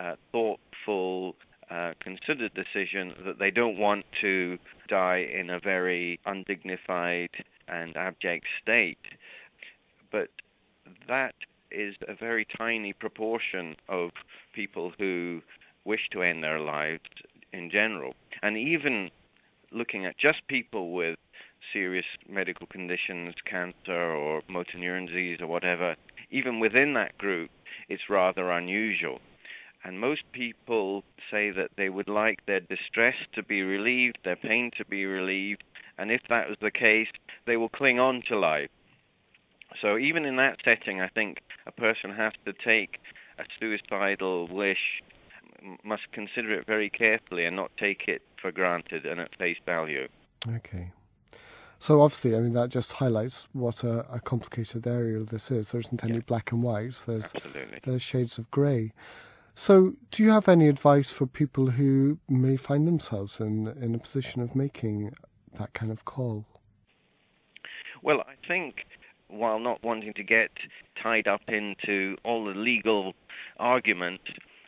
uh, 0.00 0.14
thoughtful, 0.32 1.36
uh, 1.70 1.92
considered 2.00 2.52
decision 2.54 3.14
that 3.24 3.38
they 3.38 3.50
don't 3.50 3.78
want 3.78 4.04
to 4.20 4.58
die 4.88 5.26
in 5.32 5.50
a 5.50 5.58
very 5.58 6.20
undignified 6.26 7.30
and 7.68 7.96
abject 7.96 8.46
state. 8.62 8.98
But 10.12 10.28
that 11.08 11.34
is 11.70 11.94
a 12.06 12.14
very 12.14 12.46
tiny 12.56 12.92
proportion 12.92 13.76
of 13.88 14.10
people 14.54 14.92
who 14.98 15.42
wish 15.84 16.08
to 16.12 16.22
end 16.22 16.42
their 16.42 16.60
lives 16.60 17.02
in 17.52 17.70
general. 17.70 18.14
And 18.42 18.56
even 18.56 19.10
looking 19.72 20.06
at 20.06 20.18
just 20.18 20.46
people 20.48 20.92
with 20.92 21.18
serious 21.72 22.04
medical 22.28 22.66
conditions, 22.66 23.34
cancer 23.48 24.12
or 24.12 24.42
motor 24.48 24.78
neuron 24.78 25.06
disease 25.06 25.38
or 25.40 25.46
whatever, 25.46 25.96
even 26.30 26.60
within 26.60 26.94
that 26.94 27.18
group, 27.18 27.50
it's 27.88 28.02
rather 28.08 28.50
unusual. 28.50 29.20
And 29.86 30.00
most 30.00 30.22
people 30.32 31.04
say 31.30 31.52
that 31.52 31.70
they 31.76 31.88
would 31.88 32.08
like 32.08 32.44
their 32.44 32.58
distress 32.58 33.14
to 33.34 33.42
be 33.44 33.62
relieved, 33.62 34.18
their 34.24 34.34
pain 34.34 34.72
to 34.78 34.84
be 34.84 35.04
relieved, 35.04 35.62
and 35.96 36.10
if 36.10 36.22
that 36.28 36.48
was 36.48 36.58
the 36.60 36.72
case, 36.72 37.06
they 37.46 37.56
will 37.56 37.68
cling 37.68 38.00
on 38.00 38.22
to 38.26 38.36
life. 38.36 38.70
So 39.80 39.96
even 39.96 40.24
in 40.24 40.36
that 40.36 40.56
setting, 40.64 41.00
I 41.00 41.06
think 41.06 41.38
a 41.68 41.70
person 41.70 42.10
has 42.10 42.32
to 42.46 42.52
take 42.52 42.98
a 43.38 43.44
suicidal 43.60 44.48
wish, 44.48 45.02
must 45.84 46.10
consider 46.10 46.58
it 46.58 46.66
very 46.66 46.90
carefully 46.90 47.44
and 47.44 47.54
not 47.54 47.70
take 47.78 48.08
it 48.08 48.22
for 48.42 48.50
granted 48.50 49.06
and 49.06 49.20
at 49.20 49.36
face 49.38 49.58
value. 49.64 50.08
Okay. 50.48 50.90
So 51.78 52.00
obviously, 52.00 52.34
I 52.34 52.40
mean 52.40 52.54
that 52.54 52.70
just 52.70 52.90
highlights 52.90 53.46
what 53.52 53.84
a, 53.84 54.04
a 54.14 54.18
complicated 54.18 54.88
area 54.88 55.20
this 55.20 55.52
is. 55.52 55.70
There 55.70 55.80
isn't 55.80 56.02
any 56.02 56.14
yeah. 56.14 56.20
black 56.26 56.50
and 56.50 56.64
white. 56.64 57.04
There's 57.06 57.32
Absolutely. 57.32 57.78
there's 57.84 58.02
shades 58.02 58.38
of 58.38 58.50
grey. 58.50 58.92
So, 59.58 59.94
do 60.10 60.22
you 60.22 60.32
have 60.32 60.50
any 60.50 60.68
advice 60.68 61.10
for 61.10 61.26
people 61.26 61.70
who 61.70 62.18
may 62.28 62.58
find 62.58 62.86
themselves 62.86 63.40
in 63.40 63.68
in 63.80 63.94
a 63.94 63.98
position 63.98 64.42
of 64.42 64.54
making 64.54 65.14
that 65.54 65.72
kind 65.72 65.90
of 65.90 66.04
call? 66.04 66.44
Well, 68.02 68.20
I 68.20 68.34
think 68.46 68.84
while 69.28 69.58
not 69.58 69.82
wanting 69.82 70.12
to 70.12 70.22
get 70.22 70.50
tied 71.02 71.26
up 71.26 71.40
into 71.48 72.18
all 72.22 72.44
the 72.44 72.52
legal 72.52 73.14
arguments, 73.58 74.24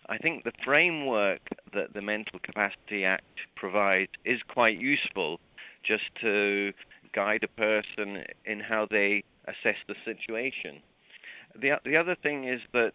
I 0.09 0.17
think 0.17 0.45
the 0.45 0.57
framework 0.65 1.43
that 1.75 1.93
the 1.93 2.01
Mental 2.01 2.39
Capacity 2.39 3.05
Act 3.05 3.37
provides 3.57 4.13
is 4.25 4.41
quite 4.49 4.81
useful 4.81 5.39
just 5.85 6.09
to 6.23 6.73
guide 7.13 7.45
a 7.45 7.61
person 7.61 8.25
in 8.47 8.61
how 8.61 8.87
they 8.91 9.23
assess 9.45 9.77
the 9.87 9.97
situation. 10.07 10.81
The, 11.55 11.79
the 11.85 11.97
other 11.97 12.15
thing 12.15 12.49
is 12.49 12.63
that 12.73 12.95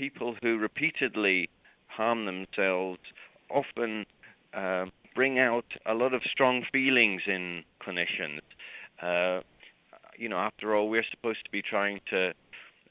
people 0.00 0.34
who 0.42 0.56
repeatedly 0.56 1.50
harm 1.88 2.24
themselves 2.24 3.00
often 3.50 4.06
uh, 4.54 4.86
bring 5.14 5.38
out 5.38 5.66
a 5.84 5.92
lot 5.92 6.14
of 6.14 6.22
strong 6.24 6.64
feelings 6.72 7.20
in 7.26 7.62
clinicians. 7.86 8.40
Uh, 9.02 9.42
you 10.16 10.26
know, 10.26 10.38
after 10.38 10.74
all, 10.74 10.88
we're 10.88 11.04
supposed 11.10 11.44
to 11.44 11.50
be 11.50 11.60
trying 11.60 12.00
to 12.08 12.32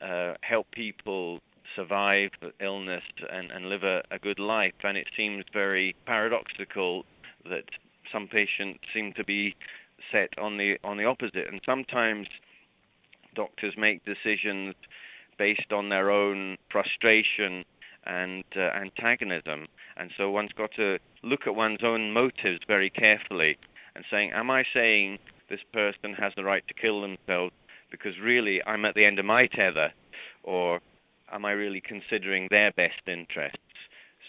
uh, 0.05 0.35
help 0.41 0.67
people 0.71 1.39
survive 1.75 2.29
illness 2.61 3.03
and, 3.31 3.49
and 3.49 3.69
live 3.69 3.83
a, 3.83 4.03
a 4.11 4.19
good 4.19 4.39
life, 4.39 4.73
and 4.83 4.95
it 4.95 5.07
seems 5.17 5.43
very 5.51 5.95
paradoxical 6.05 7.05
that 7.45 7.65
some 8.13 8.27
patients 8.27 8.79
seem 8.93 9.13
to 9.13 9.23
be 9.23 9.55
set 10.11 10.29
on 10.37 10.57
the 10.57 10.77
on 10.83 10.97
the 10.97 11.05
opposite, 11.05 11.47
and 11.51 11.59
sometimes 11.65 12.27
doctors 13.35 13.73
make 13.77 14.01
decisions 14.05 14.75
based 15.39 15.71
on 15.71 15.89
their 15.89 16.11
own 16.11 16.57
frustration 16.71 17.65
and 18.05 18.43
uh, 18.55 18.69
antagonism, 18.75 19.65
and 19.97 20.11
so 20.17 20.29
one's 20.29 20.51
got 20.51 20.69
to 20.75 20.97
look 21.23 21.41
at 21.47 21.55
one's 21.55 21.83
own 21.83 22.11
motives 22.11 22.59
very 22.67 22.91
carefully 22.91 23.57
and 23.95 24.05
saying, 24.11 24.31
am 24.33 24.51
I 24.51 24.63
saying 24.73 25.17
this 25.49 25.59
person 25.73 26.13
has 26.13 26.33
the 26.35 26.43
right 26.43 26.63
to 26.67 26.73
kill 26.73 27.01
themselves 27.01 27.53
because 27.91 28.13
really 28.21 28.61
I'm 28.65 28.85
at 28.85 28.95
the 28.95 29.05
end 29.05 29.19
of 29.19 29.25
my 29.25 29.47
tether, 29.47 29.91
or 30.43 30.79
am 31.31 31.45
I 31.45 31.51
really 31.51 31.81
considering 31.81 32.47
their 32.49 32.71
best 32.71 33.01
interests? 33.07 33.57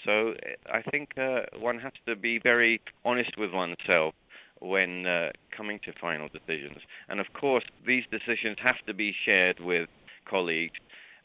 So 0.05 0.33
I 0.73 0.83
think 0.91 1.11
uh, 1.19 1.43
one 1.59 1.79
has 1.81 1.93
to 2.07 2.17
be 2.17 2.39
very 2.43 2.81
honest 3.05 3.37
with 3.37 3.53
oneself 3.53 4.15
when 4.61 5.07
uh, 5.07 5.31
coming 5.55 5.79
to 5.85 5.93
final 6.01 6.29
decisions. 6.29 6.79
And 7.09 7.21
of 7.21 7.27
course, 7.39 7.65
these 7.87 8.05
decisions 8.11 8.57
have 8.63 8.77
to 8.87 8.95
be 8.95 9.15
shared 9.25 9.61
with 9.61 9.89
colleagues, 10.29 10.79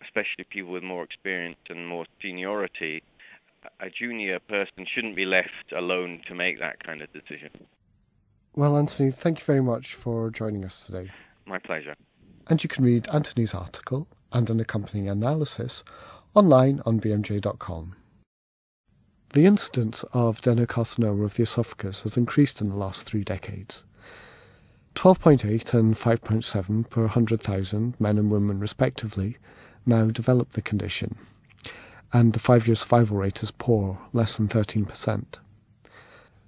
especially 0.05 0.45
people 0.49 0.71
with 0.71 0.83
more 0.83 1.03
experience 1.03 1.57
and 1.69 1.87
more 1.87 2.05
seniority. 2.21 3.03
A 3.79 3.89
junior 3.89 4.39
person 4.39 4.85
shouldn't 4.93 5.15
be 5.15 5.25
left 5.25 5.71
alone 5.75 6.21
to 6.27 6.35
make 6.35 6.59
that 6.59 6.83
kind 6.83 7.01
of 7.01 7.11
decision. 7.11 7.49
Well, 8.55 8.77
Anthony, 8.77 9.11
thank 9.11 9.39
you 9.39 9.45
very 9.45 9.61
much 9.61 9.95
for 9.95 10.29
joining 10.29 10.63
us 10.63 10.85
today. 10.85 11.11
My 11.45 11.59
pleasure. 11.59 11.95
And 12.47 12.63
you 12.63 12.69
can 12.69 12.85
read 12.85 13.07
Anthony's 13.11 13.53
article 13.53 14.07
and 14.31 14.49
an 14.49 14.59
accompanying 14.59 15.09
analysis 15.09 15.83
online 16.35 16.81
on 16.85 16.99
bmj.com. 16.99 17.95
The 19.33 19.45
incidence 19.45 20.03
of 20.13 20.39
adenocarcinoma 20.41 21.25
of 21.25 21.33
the 21.35 21.43
esophagus 21.43 22.03
has 22.03 22.15
increased 22.15 22.61
in 22.61 22.69
the 22.69 22.77
last 22.77 23.05
three 23.05 23.23
decades. 23.23 23.83
12.8 24.95 25.73
and 25.73 25.93
5.7 25.93 26.89
per 26.89 27.01
100,000 27.01 27.99
men 27.99 28.17
and 28.17 28.31
women 28.31 28.59
respectively 28.59 29.37
now 29.85 30.05
develop 30.07 30.51
the 30.51 30.61
condition, 30.61 31.15
and 32.11 32.33
the 32.33 32.39
five-year 32.39 32.75
survival 32.75 33.17
rate 33.17 33.43
is 33.43 33.51
poor, 33.51 33.99
less 34.13 34.37
than 34.37 34.47
13%. 34.47 35.23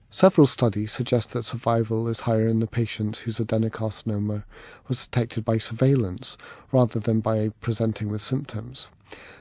Several 0.09 0.47
studies 0.47 0.93
suggest 0.93 1.33
that 1.33 1.43
survival 1.43 2.07
is 2.07 2.21
higher 2.21 2.47
in 2.47 2.59
the 2.59 2.67
patients 2.67 3.19
whose 3.19 3.39
adenocarcinoma 3.39 4.43
was 4.87 5.05
detected 5.05 5.43
by 5.43 5.57
surveillance 5.57 6.37
rather 6.71 6.99
than 6.99 7.19
by 7.19 7.49
presenting 7.59 8.09
with 8.09 8.21
symptoms. 8.21 8.87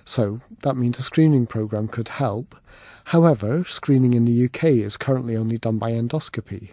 So 0.05 0.41
that 0.63 0.77
means 0.77 1.01
a 1.01 1.03
screening 1.03 1.47
program 1.49 1.89
could 1.89 2.07
help. 2.07 2.55
However, 3.03 3.65
screening 3.65 4.15
in 4.15 4.25
the 4.25 4.45
UK 4.45 4.65
is 4.65 4.97
currently 4.97 5.37
only 5.37 5.59
done 5.59 5.79
by 5.79 5.91
endoscopy, 5.91 6.71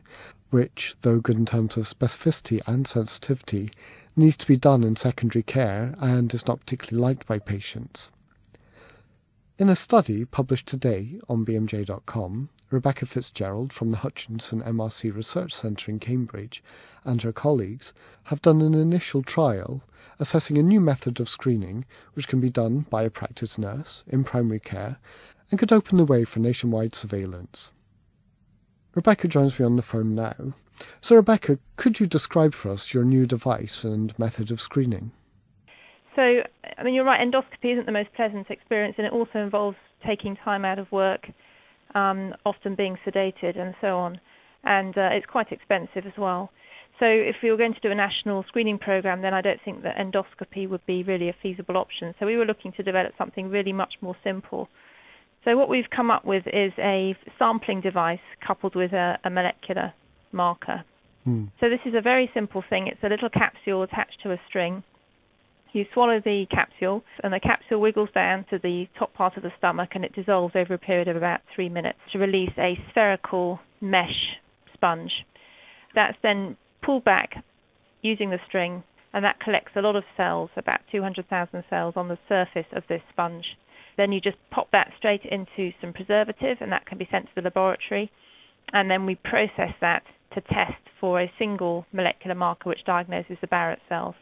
which, 0.52 0.96
though 1.02 1.20
good 1.20 1.38
in 1.38 1.48
terms 1.48 1.76
of 1.78 1.86
specificity 1.86 2.62
and 2.68 2.88
sensitivity, 2.88 3.72
needs 4.16 4.38
to 4.38 4.48
be 4.48 4.58
done 4.58 4.84
in 4.84 4.96
secondary 4.96 5.42
care 5.42 5.96
and 6.00 6.32
is 6.34 6.46
not 6.46 6.60
particularly 6.60 7.02
liked 7.02 7.26
by 7.26 7.40
patients. 7.40 8.12
In 9.60 9.70
a 9.70 9.76
study 9.76 10.26
published 10.26 10.66
today 10.66 11.20
on 11.30 11.46
bmj.com, 11.46 12.50
Rebecca 12.72 13.06
Fitzgerald 13.06 13.72
from 13.72 13.92
the 13.92 13.98
Hutchison 13.98 14.64
MRC 14.64 15.16
Research 15.16 15.54
Centre 15.54 15.92
in 15.92 16.00
Cambridge 16.00 16.64
and 17.04 17.22
her 17.22 17.32
colleagues 17.32 17.94
have 18.24 18.42
done 18.42 18.62
an 18.62 18.74
initial 18.74 19.22
trial 19.22 19.84
assessing 20.18 20.58
a 20.58 20.64
new 20.64 20.82
method 20.82 21.20
of 21.20 21.30
screening 21.30 21.86
which 22.16 22.28
can 22.28 22.40
be 22.40 22.50
done 22.50 22.88
by 22.90 23.04
a 23.04 23.12
practice 23.12 23.60
nurse 23.60 24.04
in 24.08 24.24
primary 24.24 24.60
care 24.60 24.98
and 25.52 25.60
could 25.60 25.72
open 25.72 25.98
the 25.98 26.06
way 26.06 26.24
for 26.24 26.40
nationwide 26.40 26.96
surveillance. 26.96 27.72
Rebecca 28.96 29.28
joins 29.28 29.60
me 29.60 29.66
on 29.66 29.76
the 29.76 29.84
phone 29.84 30.16
now. 30.16 30.56
So, 31.00 31.16
Rebecca, 31.16 31.60
could 31.76 32.00
you 32.00 32.08
describe 32.08 32.56
for 32.56 32.72
us 32.72 32.92
your 32.92 33.06
new 33.06 33.28
device 33.28 33.84
and 33.84 34.18
method 34.18 34.50
of 34.50 34.60
screening? 34.60 35.12
So, 36.16 36.22
I 36.22 36.84
mean, 36.84 36.94
you're 36.94 37.06
right, 37.06 37.20
endoscopy 37.20 37.74
isn't 37.74 37.86
the 37.86 37.92
most 37.92 38.14
pleasant 38.16 38.50
experience, 38.50 38.96
and 38.98 39.08
it 39.08 39.14
also 39.14 39.40
involves 39.40 39.78
taking 40.06 40.36
time 40.36 40.66
out 40.66 40.80
of 40.80 40.92
work 40.92 41.28
um, 41.96 42.34
often 42.46 42.76
being 42.76 42.98
sedated 43.06 43.58
and 43.58 43.74
so 43.82 43.98
on. 43.98 44.20
And 44.64 44.98
uh, 44.98 45.10
it's 45.12 45.26
quite 45.26 45.52
expensive 45.52 46.06
as 46.06 46.14
well. 46.18 46.50
So 47.00 47.06
if 47.06 47.38
we 47.42 47.50
were 47.50 47.58
going 47.58 47.74
to 47.74 47.80
do 47.80 47.92
a 47.92 47.96
national 47.96 48.46
screening 48.48 48.78
program, 48.78 49.22
then 49.22 49.34
I 49.34 49.42
don't 49.42 49.60
think 49.66 49.84
that 49.84 49.98
endoscopy 49.98 50.70
would 50.70 50.86
be 50.86 51.04
really 51.04 51.30
a 51.30 51.36
feasible 51.42 51.78
option. 51.78 52.14
So 52.20 52.26
we 52.26 52.38
were 52.38 52.46
looking 52.46 52.72
to 52.74 52.84
develop 52.84 53.14
something 53.18 53.50
really 53.50 53.74
much 53.74 53.96
more 54.02 54.16
simple. 54.24 54.70
So 55.44 55.58
what 55.58 55.70
we've 55.70 55.90
come 55.94 56.12
up 56.12 56.24
with 56.24 56.44
is 56.48 56.72
a 56.78 57.16
sampling 57.38 57.82
device 57.82 58.20
coupled 58.46 58.76
with 58.76 58.94
a, 58.94 59.18
a 59.24 59.30
molecular 59.30 59.94
marker. 60.32 60.86
Hmm. 61.26 61.46
So 61.60 61.70
this 61.70 61.80
is 61.86 61.94
a 61.98 62.02
very 62.02 62.30
simple 62.34 62.64
thing. 62.70 62.88
It's 62.88 63.04
a 63.04 63.10
little 63.10 63.30
capsule 63.30 63.84
attached 63.84 64.20
to 64.24 64.32
a 64.32 64.38
string 64.48 64.84
you 65.74 65.86
swallow 65.94 66.22
the 66.24 66.46
capsule, 66.52 67.04
and 67.24 67.34
the 67.34 67.40
capsule 67.40 67.82
wiggles 67.82 68.10
down 68.14 68.46
to 68.52 68.60
the 68.60 68.86
top 68.98 69.14
part 69.14 69.36
of 69.38 69.44
the 69.44 69.52
stomach, 69.58 69.90
and 69.96 70.06
it 70.06 70.14
dissolves 70.14 70.56
over 70.56 70.74
a 70.74 70.78
period 70.78 71.08
of 71.08 71.16
about 71.16 71.42
three 71.54 71.68
minutes 71.68 72.00
to 72.12 72.20
release 72.20 72.54
a 72.58 72.78
spherical 72.92 73.60
mesh 73.82 74.38
sponge. 74.74 75.12
That's 75.96 76.18
then 76.22 76.58
pulled 76.84 77.04
back 77.04 77.44
using 78.02 78.30
the 78.30 78.40
string, 78.48 78.84
and 79.14 79.26
that 79.26 79.40
collects 79.40 79.72
a 79.76 79.82
lot 79.82 79.96
of 79.96 80.04
cells, 80.16 80.52
about 80.56 80.82
200,000 80.92 81.64
cells, 81.70 81.94
on 81.98 82.08
the 82.08 82.20
surface 82.30 82.72
of 82.74 82.84
this 82.88 83.02
sponge. 83.12 83.46
Then 83.98 84.12
you 84.12 84.22
just 84.22 84.38
pop 84.52 84.70
that 84.72 84.92
straight 84.98 85.26
into 85.26 85.72
some 85.82 85.94
preservative, 85.94 86.58
and 86.62 86.72
that 86.72 86.86
can 86.86 86.98
be 86.98 87.08
sent 87.10 87.26
to 87.26 87.32
the 87.36 87.42
laboratory. 87.42 88.12
And 88.72 88.90
then 88.90 89.06
we 89.06 89.16
process 89.16 89.74
that 89.82 90.04
to 90.34 90.42
test 90.42 90.82
for 91.00 91.22
a 91.22 91.32
single 91.38 91.86
molecular 91.92 92.36
marker 92.36 92.70
which 92.70 92.86
diagnoses 92.86 93.38
the 93.42 93.48
Barrett 93.48 93.80
cells 93.88 94.16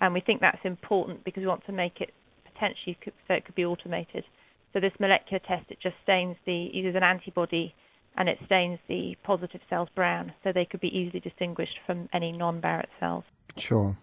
And 0.00 0.14
we 0.14 0.20
think 0.20 0.40
that's 0.40 0.64
important 0.64 1.24
because 1.24 1.40
we 1.40 1.46
want 1.46 1.66
to 1.66 1.72
make 1.72 2.00
it 2.00 2.14
potentially 2.52 2.98
so 3.26 3.34
it 3.34 3.44
could 3.44 3.54
be 3.54 3.64
automated. 3.64 4.24
So 4.72 4.80
this 4.80 4.92
molecular 5.00 5.40
test, 5.40 5.70
it 5.70 5.78
just 5.82 5.96
stains 6.02 6.36
the, 6.44 6.70
uses 6.72 6.94
an 6.94 7.02
antibody 7.02 7.74
and 8.16 8.28
it 8.28 8.38
stains 8.46 8.78
the 8.88 9.16
positive 9.22 9.60
cells 9.70 9.88
brown, 9.94 10.32
so 10.42 10.52
they 10.52 10.64
could 10.64 10.80
be 10.80 10.88
easily 10.88 11.20
distinguished 11.20 11.78
from 11.86 12.08
any 12.12 12.32
non-Barrett 12.32 12.88
cells. 12.98 13.22
Sure. 13.56 13.96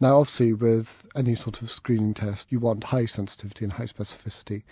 Now, 0.00 0.20
obviously, 0.20 0.54
with 0.54 1.06
any 1.14 1.34
sort 1.34 1.60
of 1.60 1.70
screening 1.70 2.14
test, 2.14 2.50
you 2.50 2.60
want 2.60 2.82
high 2.82 3.04
sensitivity 3.04 3.64
and 3.64 3.72
high 3.72 3.84
specificity. 3.84 4.62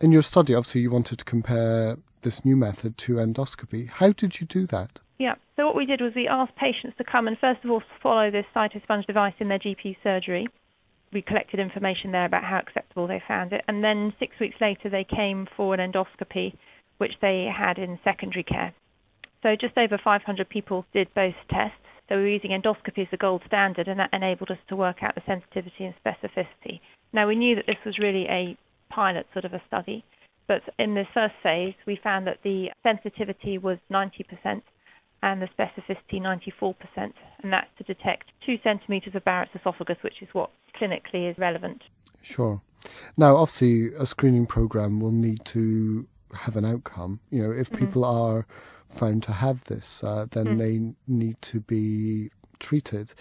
In 0.00 0.10
your 0.10 0.22
study, 0.22 0.54
obviously, 0.54 0.80
you 0.80 0.90
wanted 0.90 1.18
to 1.18 1.24
compare 1.24 1.98
this 2.22 2.44
new 2.44 2.56
method 2.56 2.96
to 2.98 3.14
endoscopy. 3.14 3.88
How 3.88 4.12
did 4.12 4.40
you 4.40 4.46
do 4.46 4.66
that? 4.68 4.98
Yeah, 5.18 5.34
so 5.56 5.66
what 5.66 5.74
we 5.74 5.84
did 5.84 6.00
was 6.00 6.12
we 6.14 6.28
asked 6.28 6.54
patients 6.54 6.96
to 6.98 7.04
come 7.04 7.26
and 7.26 7.36
first 7.38 7.64
of 7.64 7.70
all 7.70 7.82
follow 8.00 8.30
this 8.30 8.46
cytosponge 8.54 9.04
device 9.06 9.34
in 9.40 9.48
their 9.48 9.58
GP 9.58 9.96
surgery. 10.02 10.46
We 11.12 11.22
collected 11.22 11.58
information 11.58 12.12
there 12.12 12.26
about 12.26 12.44
how 12.44 12.58
acceptable 12.58 13.08
they 13.08 13.22
found 13.26 13.52
it, 13.52 13.64
and 13.66 13.82
then 13.82 14.12
six 14.20 14.38
weeks 14.38 14.56
later 14.60 14.88
they 14.88 15.04
came 15.04 15.48
for 15.56 15.74
an 15.74 15.80
endoscopy, 15.80 16.54
which 16.98 17.14
they 17.20 17.46
had 17.52 17.78
in 17.78 17.98
secondary 18.04 18.44
care. 18.44 18.72
So 19.42 19.56
just 19.60 19.76
over 19.76 19.98
500 20.02 20.48
people 20.48 20.84
did 20.92 21.12
both 21.14 21.34
tests. 21.50 21.78
So 22.08 22.16
we 22.16 22.22
were 22.22 22.28
using 22.28 22.50
endoscopy 22.50 23.02
as 23.02 23.10
the 23.10 23.16
gold 23.16 23.42
standard, 23.46 23.88
and 23.88 23.98
that 23.98 24.10
enabled 24.12 24.50
us 24.50 24.58
to 24.68 24.76
work 24.76 25.02
out 25.02 25.14
the 25.14 25.22
sensitivity 25.26 25.84
and 25.84 25.94
specificity. 26.04 26.80
Now 27.12 27.26
we 27.26 27.36
knew 27.36 27.56
that 27.56 27.66
this 27.66 27.84
was 27.84 27.98
really 27.98 28.26
a 28.28 28.56
pilot 28.90 29.26
sort 29.32 29.44
of 29.44 29.52
a 29.54 29.62
study, 29.66 30.04
but 30.46 30.62
in 30.78 30.94
the 30.94 31.04
first 31.12 31.34
phase 31.42 31.74
we 31.86 31.98
found 32.02 32.26
that 32.26 32.38
the 32.44 32.68
sensitivity 32.84 33.58
was 33.58 33.78
90% 33.90 34.62
and 35.22 35.42
the 35.42 35.48
specificity 35.58 36.20
94%, 36.20 36.74
and 36.96 37.52
that's 37.52 37.68
to 37.78 37.84
detect 37.84 38.30
two 38.44 38.56
centimetres 38.62 39.14
of 39.14 39.24
Barrett's 39.24 39.54
esophagus, 39.54 39.98
which 40.02 40.22
is 40.22 40.28
what 40.32 40.50
clinically 40.80 41.30
is 41.30 41.36
relevant. 41.38 41.82
Sure. 42.22 42.60
Now, 43.16 43.36
obviously, 43.36 43.94
a 43.94 44.06
screening 44.06 44.46
program 44.46 45.00
will 45.00 45.12
need 45.12 45.44
to 45.46 46.06
have 46.32 46.56
an 46.56 46.64
outcome. 46.64 47.20
You 47.30 47.42
know, 47.42 47.50
if 47.50 47.70
mm-hmm. 47.70 47.84
people 47.84 48.04
are 48.04 48.46
found 48.90 49.24
to 49.24 49.32
have 49.32 49.64
this, 49.64 50.02
uh, 50.04 50.26
then 50.30 50.46
mm. 50.46 50.58
they 50.58 50.94
need 51.06 51.40
to 51.42 51.60
be 51.60 52.30
treated. 52.58 53.12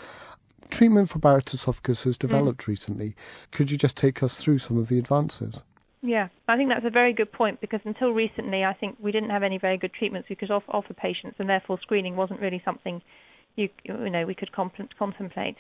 Treatment 0.70 1.10
for 1.10 1.20
Barrett's 1.20 1.54
esophagus 1.54 2.04
has 2.04 2.18
developed 2.18 2.62
mm. 2.66 2.68
recently. 2.68 3.16
Could 3.52 3.72
you 3.72 3.78
just 3.78 3.98
take 3.98 4.24
us 4.24 4.38
through 4.38 4.60
some 4.60 4.78
of 4.78 4.88
the 4.88 5.00
advances? 5.00 5.62
Yeah, 6.08 6.30
I 6.48 6.56
think 6.56 6.70
that's 6.70 6.86
a 6.86 6.90
very 6.90 7.12
good 7.12 7.34
point 7.34 7.60
because 7.60 7.82
until 7.84 8.12
recently, 8.12 8.64
I 8.64 8.74
think 8.74 8.96
we 8.98 9.12
didn't 9.12 9.30
have 9.30 9.44
any 9.44 9.58
very 9.58 9.78
good 9.78 9.92
treatments 9.94 10.30
we 10.30 10.38
could 10.38 10.50
off- 10.50 10.64
offer 10.70 10.94
patients, 10.94 11.36
and 11.38 11.50
therefore 11.50 11.80
screening 11.82 12.16
wasn't 12.16 12.40
really 12.40 12.62
something 12.64 13.02
you 13.58 13.68
you 13.84 14.10
know 14.10 14.26
we 14.26 14.34
could 14.34 14.52
contemplate. 14.54 15.58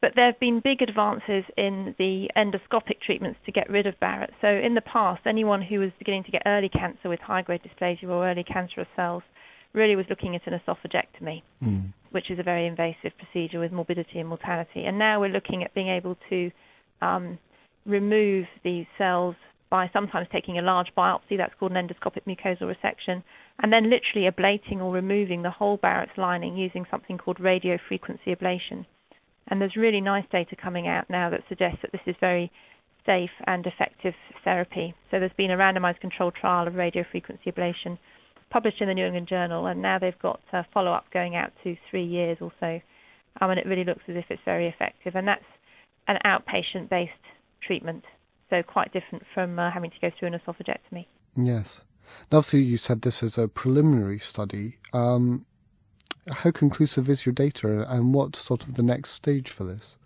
But 0.00 0.12
there 0.16 0.26
have 0.26 0.40
been 0.40 0.60
big 0.62 0.82
advances 0.82 1.44
in 1.56 1.94
the 1.98 2.28
endoscopic 2.36 3.00
treatments 3.04 3.38
to 3.46 3.52
get 3.52 3.70
rid 3.70 3.86
of 3.86 3.98
Barrett. 4.00 4.30
So 4.40 4.48
in 4.48 4.74
the 4.74 4.80
past, 4.80 5.22
anyone 5.26 5.62
who 5.62 5.80
was 5.80 5.90
beginning 5.98 6.24
to 6.24 6.30
get 6.30 6.42
early 6.46 6.68
cancer 6.68 7.08
with 7.08 7.20
high-grade 7.20 7.62
dysplasia 7.62 8.08
or 8.08 8.28
early 8.28 8.44
cancerous 8.44 8.86
cells 8.94 9.24
really 9.72 9.96
was 9.96 10.06
looking 10.08 10.36
at 10.36 10.46
an 10.46 10.58
esophagectomy, 10.58 11.42
mm. 11.62 11.92
which 12.12 12.30
is 12.30 12.38
a 12.38 12.44
very 12.44 12.66
invasive 12.66 13.12
procedure 13.18 13.58
with 13.58 13.72
morbidity 13.72 14.20
and 14.20 14.28
mortality. 14.28 14.84
And 14.84 14.98
now 15.00 15.20
we're 15.20 15.30
looking 15.30 15.64
at 15.64 15.74
being 15.74 15.88
able 15.88 16.16
to 16.30 16.50
um, 17.02 17.38
remove 17.84 18.46
these 18.62 18.86
cells 18.96 19.34
by 19.70 19.90
sometimes 19.92 20.28
taking 20.32 20.58
a 20.58 20.62
large 20.62 20.88
biopsy, 20.96 21.36
that's 21.36 21.54
called 21.58 21.72
an 21.72 21.88
endoscopic 21.88 22.24
mucosal 22.26 22.72
resection, 22.74 23.22
and 23.62 23.72
then 23.72 23.90
literally 23.90 24.30
ablating 24.30 24.80
or 24.80 24.92
removing 24.92 25.42
the 25.42 25.50
whole 25.50 25.76
Barrett's 25.76 26.16
lining 26.16 26.56
using 26.56 26.86
something 26.90 27.18
called 27.18 27.38
radiofrequency 27.38 28.28
ablation. 28.28 28.86
And 29.48 29.60
there's 29.60 29.76
really 29.76 30.00
nice 30.00 30.26
data 30.30 30.56
coming 30.56 30.86
out 30.86 31.08
now 31.08 31.30
that 31.30 31.42
suggests 31.48 31.78
that 31.82 31.92
this 31.92 32.00
is 32.06 32.16
very 32.20 32.50
safe 33.06 33.30
and 33.46 33.66
effective 33.66 34.14
therapy. 34.44 34.94
So 35.10 35.18
there's 35.18 35.32
been 35.36 35.50
a 35.50 35.56
randomized 35.56 36.00
controlled 36.00 36.34
trial 36.34 36.66
of 36.66 36.74
radiofrequency 36.74 37.46
ablation 37.46 37.98
published 38.50 38.80
in 38.80 38.88
the 38.88 38.94
New 38.94 39.04
England 39.04 39.28
Journal, 39.28 39.66
and 39.66 39.82
now 39.82 39.98
they've 39.98 40.18
got 40.20 40.40
uh, 40.52 40.62
follow-up 40.72 41.04
going 41.12 41.36
out 41.36 41.52
to 41.64 41.76
three 41.90 42.04
years 42.04 42.38
or 42.40 42.52
so, 42.60 42.80
um, 43.40 43.50
and 43.50 43.58
it 43.58 43.66
really 43.66 43.84
looks 43.84 44.02
as 44.08 44.16
if 44.16 44.24
it's 44.30 44.42
very 44.44 44.68
effective. 44.68 45.14
And 45.14 45.28
that's 45.28 45.44
an 46.06 46.16
outpatient-based 46.24 47.12
treatment, 47.66 48.04
so 48.50 48.62
quite 48.62 48.92
different 48.92 49.24
from 49.34 49.58
uh, 49.58 49.70
having 49.70 49.90
to 49.90 49.96
go 50.00 50.10
through 50.18 50.28
an 50.28 50.40
esophagectomy. 50.40 51.06
Yes. 51.36 51.82
Now, 52.32 52.38
obviously, 52.38 52.62
you 52.62 52.76
said 52.76 53.02
this 53.02 53.22
is 53.22 53.38
a 53.38 53.48
preliminary 53.48 54.18
study. 54.18 54.78
Um, 54.92 55.44
how 56.30 56.50
conclusive 56.50 57.08
is 57.08 57.24
your 57.24 57.32
data, 57.32 57.86
and 57.90 58.14
what's 58.14 58.38
sort 58.38 58.64
of 58.64 58.74
the 58.74 58.82
next 58.82 59.10
stage 59.10 59.50
for 59.50 59.64
this? 59.64 59.96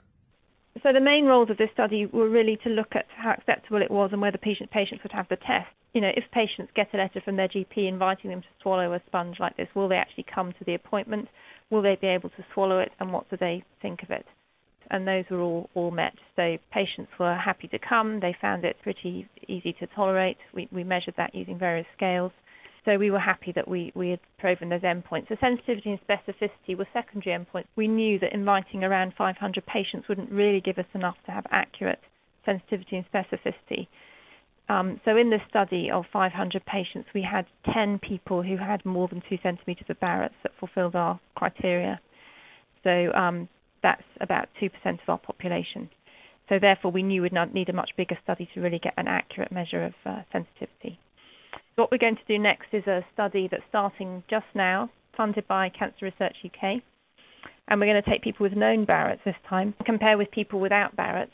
So 0.83 0.93
the 0.93 1.01
main 1.01 1.27
roles 1.27 1.51
of 1.51 1.59
this 1.59 1.71
study 1.73 2.07
were 2.07 2.29
really 2.29 2.57
to 2.65 2.71
look 2.71 2.97
at 2.97 3.07
how 3.15 3.33
acceptable 3.33 3.83
it 3.83 3.91
was 3.91 4.11
and 4.13 4.23
whether 4.23 4.39
patient, 4.39 4.71
patients 4.71 5.03
would 5.03 5.13
have 5.13 5.29
the 5.29 5.37
test. 5.37 5.69
You 5.93 6.01
know, 6.01 6.11
if 6.17 6.25
patients 6.33 6.73
get 6.75 6.95
a 6.95 6.97
letter 6.97 7.21
from 7.21 7.37
their 7.37 7.49
GP 7.49 7.87
inviting 7.87 8.31
them 8.31 8.41
to 8.41 8.49
swallow 8.63 8.95
a 8.95 9.03
sponge 9.07 9.39
like 9.39 9.57
this, 9.57 9.69
will 9.75 9.89
they 9.89 9.97
actually 9.97 10.25
come 10.35 10.53
to 10.53 10.65
the 10.65 10.75
appointment? 10.75 11.29
Will 11.71 11.83
they 11.83 11.97
be 12.01 12.07
able 12.07 12.31
to 12.31 12.45
swallow 12.55 12.79
it, 12.79 12.93
and 12.99 13.13
what 13.13 13.29
do 13.29 13.37
they 13.37 13.63
think 13.83 14.03
of 14.03 14.11
it? 14.11 14.27
And 14.93 15.09
those 15.09 15.25
were 15.31 15.41
all, 15.41 15.71
all 15.75 15.91
met. 15.91 16.13
So 16.37 16.59
patients 16.71 17.11
were 17.19 17.35
happy 17.35 17.67
to 17.69 17.79
come. 17.79 18.21
They 18.21 18.37
found 18.41 18.65
it 18.65 18.77
pretty 18.83 19.27
easy 19.49 19.73
to 19.81 19.87
tolerate. 19.89 20.37
We, 20.55 20.69
we 20.71 20.85
measured 20.85 21.15
that 21.17 21.35
using 21.35 21.59
various 21.59 21.87
scales. 21.97 22.31
So 22.85 22.99
we 22.99 23.11
were 23.11 23.19
happy 23.19 23.53
that 23.53 23.67
we, 23.67 23.93
we 23.95 24.11
had 24.11 24.21
proven 24.39 24.69
those 24.69 24.83
endpoints. 24.83 25.29
The 25.29 25.39
sensitivity 25.41 25.91
and 25.91 26.01
specificity 26.07 26.77
were 26.77 26.87
secondary 26.93 27.37
endpoints. 27.37 27.67
We 27.75 27.89
knew 27.89 28.19
that 28.19 28.35
inviting 28.35 28.85
around 28.85 29.15
500 29.17 29.65
patients 29.67 30.09
wouldn't 30.09 30.31
really 30.31 30.61
give 30.61 30.79
us 30.79 30.87
enough 30.95 31.17
to 31.27 31.33
have 31.33 31.47
accurate 31.51 32.01
sensitivity 32.45 32.97
and 32.97 33.07
specificity. 33.11 33.87
Um, 34.69 35.01
so 35.05 35.17
in 35.17 35.31
this 35.31 35.41
study 35.49 35.91
of 35.91 36.05
500 36.13 36.65
patients, 36.67 37.09
we 37.15 37.23
had 37.23 37.47
10 37.73 37.99
people 37.99 38.43
who 38.43 38.57
had 38.57 38.85
more 38.85 39.09
than 39.09 39.23
2 39.29 39.39
centimetres 39.43 39.87
of 39.89 39.99
Barrett's 40.01 40.35
that 40.43 40.53
fulfilled 40.59 40.97
our 40.97 41.21
criteria. 41.35 42.01
So 42.83 43.13
um, 43.13 43.49
that's 43.83 44.03
about 44.21 44.49
2% 44.61 44.71
of 44.85 45.09
our 45.09 45.19
population. 45.19 45.91
So 46.49 46.59
therefore, 46.61 46.91
we 46.91 47.03
knew 47.03 47.23
we'd 47.23 47.33
need 47.55 47.69
a 47.69 47.73
much 47.73 47.91
bigger 47.97 48.19
study 48.23 48.49
to 48.55 48.61
really 48.61 48.79
get 48.79 48.95
an 48.97 49.09
accurate 49.09 49.53
measure 49.53 49.85
of 49.85 49.95
uh, 50.05 50.23
sensitivity. 50.33 50.99
What 51.77 51.91
we're 51.91 51.99
going 51.99 52.17
to 52.17 52.25
do 52.29 52.39
next 52.39 52.67
is 52.73 52.87
a 52.87 53.05
study 53.15 53.49
that's 53.51 53.63
starting 53.69 54.23
just 54.29 54.47
now, 54.55 54.91
funded 55.17 55.47
by 55.49 55.71
Cancer 55.71 56.05
Research 56.05 56.37
UK. 56.45 56.83
And 57.69 57.81
we're 57.81 57.87
going 57.87 58.03
to 58.03 58.11
take 58.11 58.23
people 58.23 58.45
with 58.45 58.57
known 58.57 58.85
Barrett's 58.85 59.23
this 59.25 59.37
time, 59.49 59.75
compare 59.85 60.19
with 60.19 60.31
people 60.31 60.61
without 60.61 60.97
Barrett's. 60.97 61.33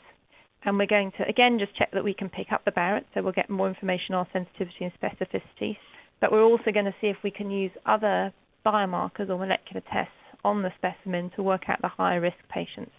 And 0.64 0.78
we're 0.78 0.86
going 0.86 1.12
to, 1.18 1.28
again, 1.28 1.58
just 1.58 1.76
check 1.76 1.90
that 1.92 2.04
we 2.04 2.14
can 2.14 2.28
pick 2.28 2.52
up 2.52 2.64
the 2.64 2.72
Barrett, 2.72 3.06
so 3.14 3.22
we'll 3.22 3.32
get 3.32 3.48
more 3.48 3.68
information 3.68 4.14
on 4.14 4.26
our 4.26 4.28
sensitivity 4.32 4.84
and 4.84 4.92
specificity. 5.00 5.76
But 6.20 6.32
we're 6.32 6.44
also 6.44 6.70
going 6.72 6.84
to 6.84 6.94
see 7.00 7.06
if 7.06 7.16
we 7.22 7.30
can 7.30 7.50
use 7.50 7.70
other 7.86 8.32
biomarkers 8.66 9.30
or 9.30 9.38
molecular 9.38 9.82
tests 9.92 10.12
on 10.44 10.62
the 10.62 10.72
specimen 10.76 11.30
to 11.36 11.42
work 11.42 11.68
out 11.68 11.80
the 11.82 11.88
higher 11.88 12.20
risk 12.20 12.36
patients. 12.48 12.92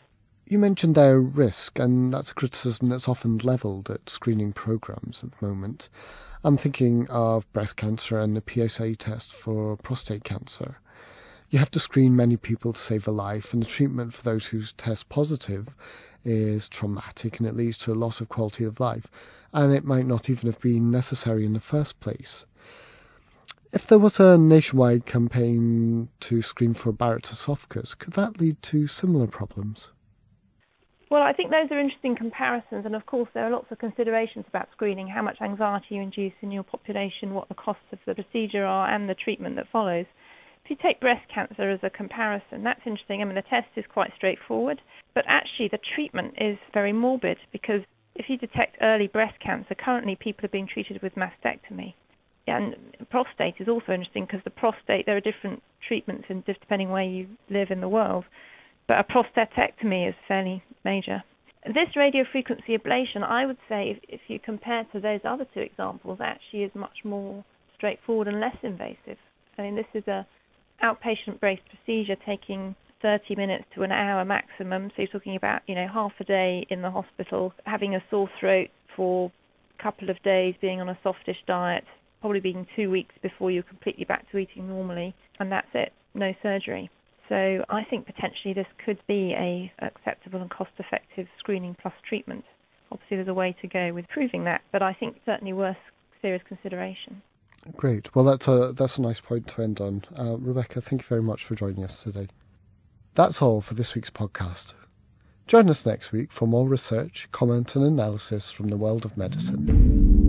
You 0.46 0.58
mentioned 0.58 0.96
their 0.96 1.20
risk, 1.20 1.78
and 1.78 2.12
that's 2.12 2.32
a 2.32 2.36
criticism 2.36 2.88
that's 2.88 3.08
often 3.08 3.38
levelled 3.38 3.92
at 3.92 4.10
screening 4.10 4.52
programs 4.52 5.24
at 5.24 5.32
the 5.32 5.46
moment. 5.46 5.90
I'm 6.44 6.58
thinking 6.58 7.08
of 7.10 7.52
breast 7.54 7.76
cancer 7.76 8.18
and 8.18 8.36
the 8.36 8.68
PSA 8.68 8.96
test 8.96 9.32
for 9.32 9.78
prostate 9.78 10.24
cancer. 10.24 10.78
You 11.50 11.60
have 11.60 11.72
to 11.72 11.80
screen 11.80 12.16
many 12.16 12.38
people 12.38 12.74
to 12.74 12.80
save 12.80 13.08
a 13.08 13.12
life, 13.12 13.54
and 13.54 13.62
the 13.62 13.68
treatment 13.68 14.14
for 14.14 14.24
those 14.24 14.46
who 14.46 14.62
test 14.64 15.08
positive 15.10 15.68
is 16.24 16.68
traumatic 16.70 17.40
and 17.40 17.48
it 17.48 17.56
leads 17.56 17.78
to 17.80 17.94
a 17.94 17.94
loss 17.94 18.22
of 18.22 18.30
quality 18.30 18.64
of 18.64 18.80
life, 18.80 19.08
and 19.54 19.74
it 19.74 19.84
might 19.84 20.06
not 20.06 20.30
even 20.30 20.48
have 20.48 20.60
been 20.62 20.92
necessary 20.92 21.46
in 21.46 21.54
the 21.54 21.60
first 21.60 22.00
place. 22.00 22.46
If 23.72 23.86
there 23.86 24.00
was 24.00 24.20
a 24.20 24.36
nationwide 24.36 25.06
campaign 25.06 26.10
to 26.22 26.42
screen 26.42 26.74
for 26.74 26.92
Barrett's 26.92 27.32
esophagus, 27.32 27.94
could 27.94 28.14
that 28.14 28.40
lead 28.40 28.60
to 28.64 28.88
similar 28.88 29.28
problems? 29.28 29.92
Well, 31.12 31.22
I 31.22 31.34
think 31.34 31.52
those 31.52 31.70
are 31.70 31.80
interesting 31.80 32.16
comparisons, 32.16 32.88
and 32.88 32.96
of 32.96 33.06
course, 33.06 33.30
there 33.34 33.46
are 33.46 33.52
lots 33.52 33.72
of 33.72 33.78
considerations 33.78 34.46
about 34.48 34.70
screening 34.72 35.08
how 35.08 35.22
much 35.22 35.38
anxiety 35.42 35.96
you 35.96 36.02
induce 36.02 36.34
in 36.42 36.52
your 36.52 36.64
population, 36.64 37.36
what 37.36 37.48
the 37.48 37.54
costs 37.54 37.86
of 37.92 38.00
the 38.08 38.16
procedure 38.16 38.66
are, 38.66 38.90
and 38.92 39.08
the 39.08 39.14
treatment 39.14 39.56
that 39.56 39.70
follows. 39.72 40.08
If 40.64 40.72
you 40.72 40.76
take 40.82 41.00
breast 41.00 41.28
cancer 41.34 41.70
as 41.70 41.80
a 41.84 41.92
comparison, 41.92 42.64
that's 42.64 42.86
interesting. 42.88 43.22
I 43.22 43.26
mean, 43.26 43.36
the 43.36 43.44
test 43.44 43.70
is 43.76 43.86
quite 43.88 44.14
straightforward, 44.16 44.82
but 45.14 45.26
actually, 45.28 45.68
the 45.68 45.80
treatment 45.96 46.34
is 46.42 46.58
very 46.74 46.94
morbid 46.94 47.38
because 47.52 47.82
if 48.16 48.30
you 48.30 48.38
detect 48.38 48.78
early 48.82 49.08
breast 49.08 49.40
cancer, 49.40 49.76
currently 49.76 50.16
people 50.16 50.46
are 50.46 50.50
being 50.50 50.68
treated 50.68 51.04
with 51.04 51.14
mastectomy. 51.14 51.94
And 52.50 52.76
prostate 53.10 53.56
is 53.60 53.68
also 53.68 53.92
interesting 53.92 54.26
because 54.26 54.44
the 54.44 54.50
prostate, 54.50 55.06
there 55.06 55.18
are 55.18 55.22
different 55.22 55.62
treatments 55.88 56.26
in, 56.30 56.44
depending 56.46 56.90
where 56.90 57.04
you 57.04 57.28
live 57.50 57.72
in 57.72 57.82
the 57.82 57.90
world 57.90 58.26
but 58.90 58.98
a 58.98 59.04
prostatectomy 59.04 60.10
is 60.10 60.16
fairly 60.28 60.64
major. 60.84 61.24
This 61.64 61.94
radiofrequency 61.96 62.72
ablation, 62.72 63.22
I 63.24 63.46
would 63.46 63.60
say, 63.70 63.92
if, 63.92 63.98
if 64.10 64.22
you 64.28 64.40
compare 64.40 64.84
to 64.92 65.00
those 65.00 65.20
other 65.24 65.46
two 65.54 65.60
examples, 65.60 66.18
actually 66.20 66.64
is 66.64 66.72
much 66.74 67.06
more 67.06 67.46
straightforward 67.78 68.28
and 68.28 68.40
less 68.40 68.56
invasive. 68.64 69.18
I 69.58 69.62
mean, 69.62 69.76
this 69.76 69.86
is 69.94 70.08
a 70.08 70.26
outpatient-based 70.84 71.62
procedure 71.70 72.16
taking 72.26 72.76
30 73.04 73.36
minutes 73.36 73.66
to 73.76 73.84
an 73.84 73.92
hour 73.92 74.26
maximum. 74.26 74.90
So 74.90 75.04
you're 75.04 75.08
talking 75.08 75.36
about, 75.36 75.62
you 75.68 75.76
know, 75.76 75.88
half 75.88 76.14
a 76.20 76.24
day 76.24 76.66
in 76.70 76.82
the 76.82 76.90
hospital, 76.90 77.54
having 77.66 77.94
a 77.94 78.04
sore 78.10 78.30
throat 78.40 78.70
for 78.96 79.32
a 79.78 79.84
couple 79.84 80.10
of 80.10 80.22
days, 80.24 80.56
being 80.62 80.82
on 80.82 80.90
a 80.90 80.98
softish 81.04 81.38
diet, 81.46 81.84
probably 82.22 82.40
being 82.40 82.68
two 82.76 82.90
weeks 82.90 83.16
before 83.22 83.52
you're 83.52 83.64
completely 83.64 84.06
back 84.06 84.30
to 84.32 84.38
eating 84.38 84.68
normally, 84.68 85.16
and 85.40 85.52
that's 85.52 85.68
it, 85.74 85.94
no 86.14 86.34
surgery. 86.42 86.90
So 87.30 87.64
I 87.70 87.84
think 87.90 88.06
potentially 88.06 88.54
this 88.54 88.68
could 88.84 89.00
be 89.08 89.34
a 89.34 89.72
acceptable 89.86 90.42
and 90.42 90.50
cost-effective 90.50 91.28
screening 91.38 91.76
plus 91.80 91.94
treatment. 92.08 92.44
Obviously, 92.92 93.18
there's 93.18 93.28
a 93.28 93.34
way 93.34 93.56
to 93.62 93.68
go 93.68 93.94
with 93.94 94.08
proving 94.08 94.46
that, 94.46 94.62
but 94.72 94.82
I 94.82 94.94
think 94.94 95.18
certainly 95.26 95.54
worth 95.54 95.78
serious 96.22 96.42
consideration. 96.48 97.22
Great. 97.76 98.14
Well, 98.16 98.26
that's 98.26 98.48
a 98.48 98.74
that's 98.74 98.98
a 98.98 99.02
nice 99.02 99.22
point 99.22 99.48
to 99.50 99.62
end 99.62 99.80
on. 99.80 100.04
Uh, 100.18 100.38
Rebecca, 100.38 100.82
thank 100.82 101.04
you 101.04 101.08
very 101.08 101.22
much 101.22 101.44
for 101.44 101.56
joining 101.56 101.84
us 101.84 102.02
today. 102.02 102.28
That's 103.14 103.42
all 103.42 103.62
for 103.62 103.76
this 103.76 103.94
week's 103.96 104.10
podcast. 104.10 104.74
Join 105.46 105.70
us 105.70 105.86
next 105.86 106.12
week 106.12 106.32
for 106.32 106.48
more 106.48 106.68
research, 106.68 107.28
comment, 107.32 107.76
and 107.76 107.86
analysis 107.86 108.52
from 108.52 108.68
the 108.68 108.78
world 108.78 109.06
of 109.06 109.18
medicine. 109.18 110.29